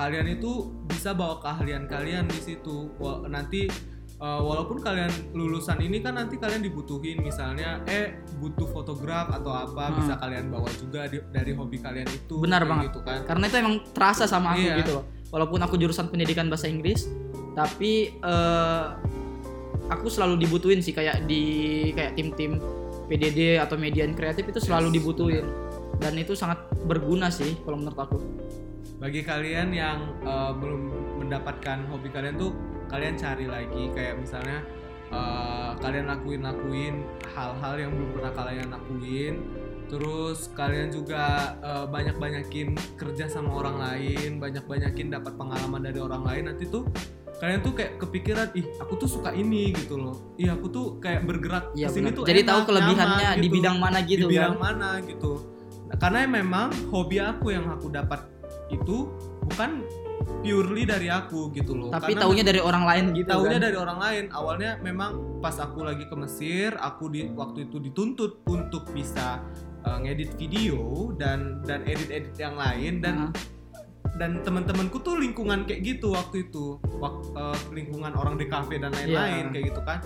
kalian 0.00 0.32
itu 0.32 0.52
bisa 0.86 1.12
bawa 1.12 1.36
keahlian 1.38 1.84
kalian 1.84 2.24
di 2.24 2.40
situ. 2.40 2.88
Nanti 3.26 3.68
eh, 4.16 4.40
walaupun 4.40 4.80
kalian 4.80 5.08
lulusan 5.32 5.76
ini 5.78 6.00
kan 6.00 6.12
nanti 6.14 6.36
kalian 6.36 6.60
dibutuhin 6.60 7.20
misalnya 7.20 7.80
eh 7.86 8.16
butuh 8.34 8.64
fotograf 8.66 9.28
atau 9.30 9.48
apa 9.50 9.84
Hmm. 9.86 9.96
bisa 9.96 10.12
kalian 10.14 10.48
bawa 10.48 10.68
juga 10.74 11.04
di- 11.06 11.24
dari 11.30 11.52
hobi 11.52 11.76
kalian 11.78 12.04
itu. 12.06 12.36
Benar 12.38 12.64
banget. 12.64 12.90
gitu 12.90 13.00
kan. 13.02 13.24
karena 13.24 13.44
itu 13.46 13.56
emang 13.58 13.76
terasa 13.90 14.24
sama 14.24 14.52
aku 14.52 14.60
Iya. 14.62 14.76
gitu 14.78 14.92
loh 14.94 15.04
walaupun 15.30 15.56
aku 15.58 15.76
jurusan 15.76 16.08
pendidikan 16.08 16.48
bahasa 16.48 16.66
Inggris 16.66 17.08
tapi 17.52 17.92
eh, 18.14 18.84
aku 19.88 20.06
selalu 20.06 20.36
dibutuhin 20.38 20.80
sih 20.80 20.92
kayak 20.92 21.24
di 21.24 21.42
kayak 21.90 22.12
tim-tim 22.14 22.60
PDD 23.06 23.56
atau 23.56 23.74
median 23.74 24.12
kreatif 24.12 24.46
itu 24.46 24.60
selalu 24.60 24.86
Yes, 24.86 24.94
dibutuhin 24.96 25.46
dan 25.96 26.14
itu 26.14 26.32
sangat 26.32 26.58
berguna 26.82 27.26
sih 27.28 27.56
kalau 27.58 27.76
menurut 27.76 27.98
aku 27.98 28.16
bagi 29.00 29.24
kalian 29.24 29.72
yang 29.72 30.12
uh, 30.28 30.52
belum 30.52 30.92
mendapatkan 31.24 31.88
hobi 31.88 32.12
kalian 32.12 32.36
tuh 32.36 32.52
kalian 32.92 33.16
cari 33.16 33.48
lagi. 33.48 33.88
Kayak 33.96 34.20
misalnya 34.20 34.60
uh, 35.08 35.72
kalian 35.80 36.06
lakuin 36.12 36.44
lakuin 36.44 36.94
hal-hal 37.32 37.74
yang 37.80 37.90
belum 37.96 38.10
pernah 38.12 38.32
kalian 38.36 38.68
lakuin. 38.68 39.34
Terus 39.90 40.52
kalian 40.52 40.92
juga 40.92 41.56
uh, 41.64 41.88
banyak 41.88 42.20
banyakin 42.20 42.76
kerja 43.00 43.26
sama 43.26 43.56
orang 43.56 43.80
lain. 43.80 44.36
Banyak 44.36 44.68
banyakin 44.68 45.08
dapat 45.16 45.32
pengalaman 45.34 45.80
dari 45.80 45.98
orang 45.98 46.22
lain. 46.22 46.52
Nanti 46.52 46.68
tuh 46.68 46.84
kalian 47.40 47.64
tuh 47.64 47.72
kayak 47.72 47.96
kepikiran 47.96 48.52
ih 48.52 48.68
aku 48.76 49.00
tuh 49.00 49.08
suka 49.08 49.32
ini 49.32 49.72
gitu 49.72 49.96
loh. 49.96 50.36
Ih 50.36 50.52
aku 50.52 50.68
tuh 50.68 50.86
kayak 51.00 51.24
bergerak 51.24 51.72
Iya 51.72 51.88
ke 51.88 51.96
sini 51.96 52.12
benar. 52.12 52.18
tuh 52.20 52.24
Jadi 52.28 52.40
enak, 52.44 52.50
tahu 52.52 52.60
kelebihannya 52.68 53.16
nyaman 53.32 53.40
di 53.40 53.48
gitu. 53.48 53.56
bidang 53.56 53.76
mana 53.80 53.98
gitu 54.04 54.28
di 54.28 54.36
bidang 54.36 54.54
kan. 54.54 54.60
mana 54.60 54.90
gitu. 55.08 55.32
Nah, 55.88 55.96
karena 55.96 56.18
memang 56.28 56.68
hobi 56.92 57.16
aku 57.18 57.46
yang 57.50 57.66
aku 57.66 57.88
dapat 57.90 58.39
itu 58.70 59.10
bukan 59.46 59.84
purely 60.40 60.86
dari 60.88 61.08
aku 61.12 61.50
gitu 61.52 61.76
loh. 61.76 61.90
Tapi 61.92 62.14
Karena 62.16 62.22
taunya 62.24 62.44
dari 62.46 62.60
orang 62.62 62.84
lain 62.86 63.04
gitu 63.12 63.28
taunya 63.28 63.58
kan. 63.58 63.66
dari 63.68 63.76
orang 63.76 63.98
lain. 63.98 64.24
Awalnya 64.32 64.70
memang 64.80 65.10
pas 65.42 65.56
aku 65.60 65.84
lagi 65.84 66.04
ke 66.06 66.16
Mesir 66.16 66.76
aku 66.78 67.12
di 67.12 67.28
waktu 67.34 67.68
itu 67.68 67.76
dituntut 67.82 68.46
untuk 68.48 68.88
bisa 68.94 69.42
uh, 69.84 69.98
ngedit 70.00 70.36
video 70.36 71.12
dan 71.16 71.60
dan 71.64 71.84
edit-edit 71.84 72.34
yang 72.36 72.56
lain 72.56 73.02
dan 73.04 73.14
Nah, 73.28 73.30
dan 74.16 74.40
teman-temanku 74.40 74.98
tuh 74.98 75.16
lingkungan 75.16 75.64
kayak 75.64 75.80
gitu 75.82 76.12
waktu 76.12 76.46
itu. 76.46 76.76
Wak- 76.96 77.30
eh, 77.32 77.58
lingkungan 77.72 78.12
orang 78.12 78.34
di 78.34 78.46
kafe 78.46 78.76
dan 78.76 78.90
lain-lain 78.90 79.48
Iya. 79.48 79.52
kayak 79.52 79.64
gitu 79.68 79.80
kan. 79.82 79.98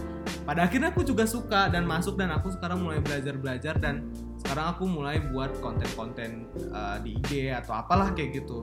Pada 0.45 0.61
akhirnya 0.65 0.91
aku 0.91 1.03
juga 1.03 1.25
suka 1.25 1.69
dan 1.69 1.85
masuk 1.85 2.15
dan 2.15 2.31
aku 2.31 2.51
sekarang 2.51 2.81
mulai 2.81 3.01
belajar 3.01 3.35
belajar 3.35 3.75
dan 3.77 4.09
sekarang 4.39 4.67
aku 4.71 4.85
mulai 4.85 5.19
buat 5.25 5.57
konten-konten 5.59 6.45
eh, 6.53 6.97
di 7.01 7.11
IG 7.19 7.31
atau 7.51 7.75
apalah 7.75 8.13
kayak 8.13 8.39
gitu. 8.39 8.61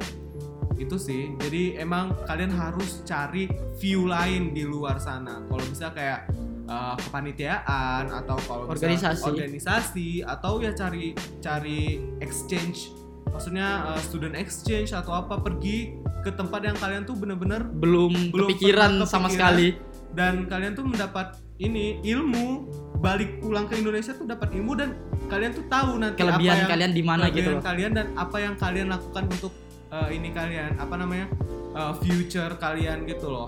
Itu 0.76 0.96
sih. 0.96 1.34
Jadi 1.38 1.76
emang 1.76 2.16
kalian 2.26 2.50
harus 2.50 3.02
cari 3.02 3.46
view 3.78 4.06
lain 4.06 4.52
di 4.52 4.64
luar 4.64 4.98
sana. 4.98 5.42
Kalau 5.44 5.64
bisa 5.64 5.90
kayak 5.90 6.32
eh, 6.64 6.96
kepanitiaan 7.02 8.08
atau 8.08 8.38
kalau 8.42 8.64
bisa 8.70 8.88
Organisasi. 8.88 9.24
organisasi 9.26 10.10
atau 10.24 10.58
ya 10.58 10.72
cari 10.72 11.12
cari 11.38 11.82
exchange 12.20 12.94
maksudnya 13.30 13.94
uh, 13.94 14.02
student 14.02 14.34
exchange 14.34 14.92
atau 14.92 15.14
apa 15.14 15.38
pergi 15.38 15.94
ke 16.22 16.34
tempat 16.34 16.62
yang 16.66 16.78
kalian 16.78 17.04
tuh 17.06 17.14
bener-bener 17.14 17.66
belum, 17.66 18.34
belum 18.34 18.48
kepikiran 18.50 18.92
pernah 18.98 19.08
sama 19.08 19.30
kepikiran. 19.30 19.34
sekali. 19.34 19.68
dan 20.12 20.34
kalian 20.46 20.76
tuh 20.76 20.84
mendapat 20.84 21.40
ini 21.56 22.04
ilmu 22.04 22.68
balik 23.00 23.40
pulang 23.40 23.66
ke 23.66 23.80
Indonesia 23.80 24.12
tuh 24.12 24.28
dapat 24.28 24.52
ilmu 24.54 24.76
dan 24.76 24.94
kalian 25.32 25.56
tuh 25.56 25.66
tahu 25.72 25.98
nanti 25.98 26.20
Kelebihan 26.20 26.54
apa 26.54 26.62
yang, 26.62 26.70
kalian 26.70 26.92
di 26.92 27.04
mana 27.06 27.24
gitu 27.32 27.50
loh. 27.56 27.62
kalian 27.64 27.92
dan 27.96 28.08
apa 28.14 28.38
yang 28.38 28.56
kalian 28.60 28.88
lakukan 28.92 29.24
untuk 29.32 29.54
uh, 29.90 30.10
ini 30.12 30.30
kalian 30.30 30.76
apa 30.78 30.96
namanya 31.00 31.26
uh, 31.74 31.94
future 31.98 32.60
kalian 32.60 33.08
gitu 33.08 33.32
loh 33.32 33.48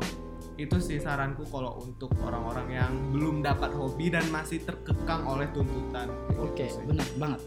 itu 0.55 0.77
sih 0.77 1.01
saranku 1.01 1.43
kalau 1.49 1.81
untuk 1.81 2.13
orang-orang 2.21 2.67
yang 2.71 2.91
belum 3.09 3.41
dapat 3.41 3.73
hobi 3.73 4.13
dan 4.13 4.23
masih 4.29 4.61
terkekang 4.61 5.25
oleh 5.25 5.49
tuntutan 5.49 6.07
Oke, 6.37 6.69
Gitu 6.69 6.77
sih. 6.77 6.85
benar 6.85 7.07
banget. 7.17 7.39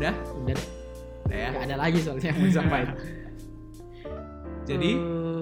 Udah 0.00 0.14
Udah 0.40 0.56
udah 1.28 1.36
ya 1.36 1.48
Nggak 1.52 1.64
ada 1.68 1.76
lagi 1.76 1.98
soalnya 2.00 2.26
yang 2.32 2.38
mau 2.40 2.48
disampaikan. 2.52 2.96
jadi 4.64 4.90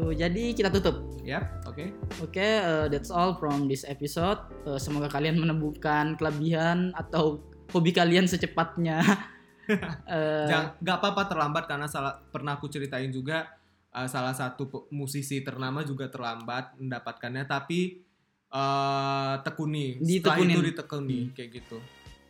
Eh, 0.09 0.11
jadi 0.17 0.43
kita 0.57 0.69
tutup. 0.73 0.97
ya 1.21 1.45
oke 1.69 1.85
Oke, 2.25 2.41
eh, 2.41 2.87
that's 2.89 3.13
all 3.13 3.37
from 3.37 3.69
this 3.69 3.85
episode. 3.85 4.41
Eh, 4.65 4.81
semoga 4.81 5.07
kalian 5.07 5.37
menemukan 5.37 6.17
kelebihan 6.17 6.91
atau 6.97 7.45
hobi 7.71 7.93
kalian 7.93 8.27
secepatnya. 8.27 8.99
Eh, 9.69 10.47
Jangan 10.49 10.81
nggak 10.81 10.97
apa-apa 10.97 11.23
terlambat 11.29 11.69
karena 11.69 11.85
salah 11.85 12.17
pernah 12.33 12.57
aku 12.57 12.73
ceritain 12.73 13.13
juga 13.13 13.53
uh, 13.93 14.09
salah 14.09 14.33
satu 14.33 14.89
musisi 14.89 15.45
ternama 15.45 15.85
juga 15.85 16.09
terlambat 16.09 16.81
mendapatkannya 16.81 17.45
tapi 17.45 18.01
uh, 18.49 19.37
tekuni 19.45 20.01
setelah 20.01 20.41
itu 20.41 20.61
ditekuni 20.73 21.21
kayak 21.37 21.61
gitu. 21.61 21.77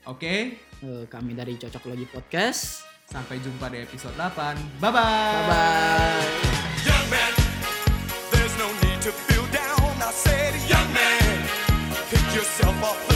Oke, 0.09 0.57
eh, 0.57 1.05
kami 1.05 1.37
dari 1.37 1.61
Cocok 1.61 1.93
Logi 1.93 2.09
Podcast. 2.09 2.89
sampai 3.09 3.41
jumpa 3.41 3.73
di 3.73 3.81
episode 3.81 4.13
8. 4.21 4.57
Bye 4.81 4.93
bye. 4.93 4.93
Bye 4.93 5.45
bye. 5.49 6.25
Young 6.85 7.07
man, 7.09 7.33
there's 8.29 8.53
no 8.61 8.69
need 8.85 9.01
to 9.01 9.13
feel 9.29 9.49
down. 9.49 9.97
I 9.97 10.13
said, 10.13 10.53
young 10.69 10.89
man, 10.93 11.49
pick 12.13 12.25
yourself 12.37 12.77
off 12.85 13.08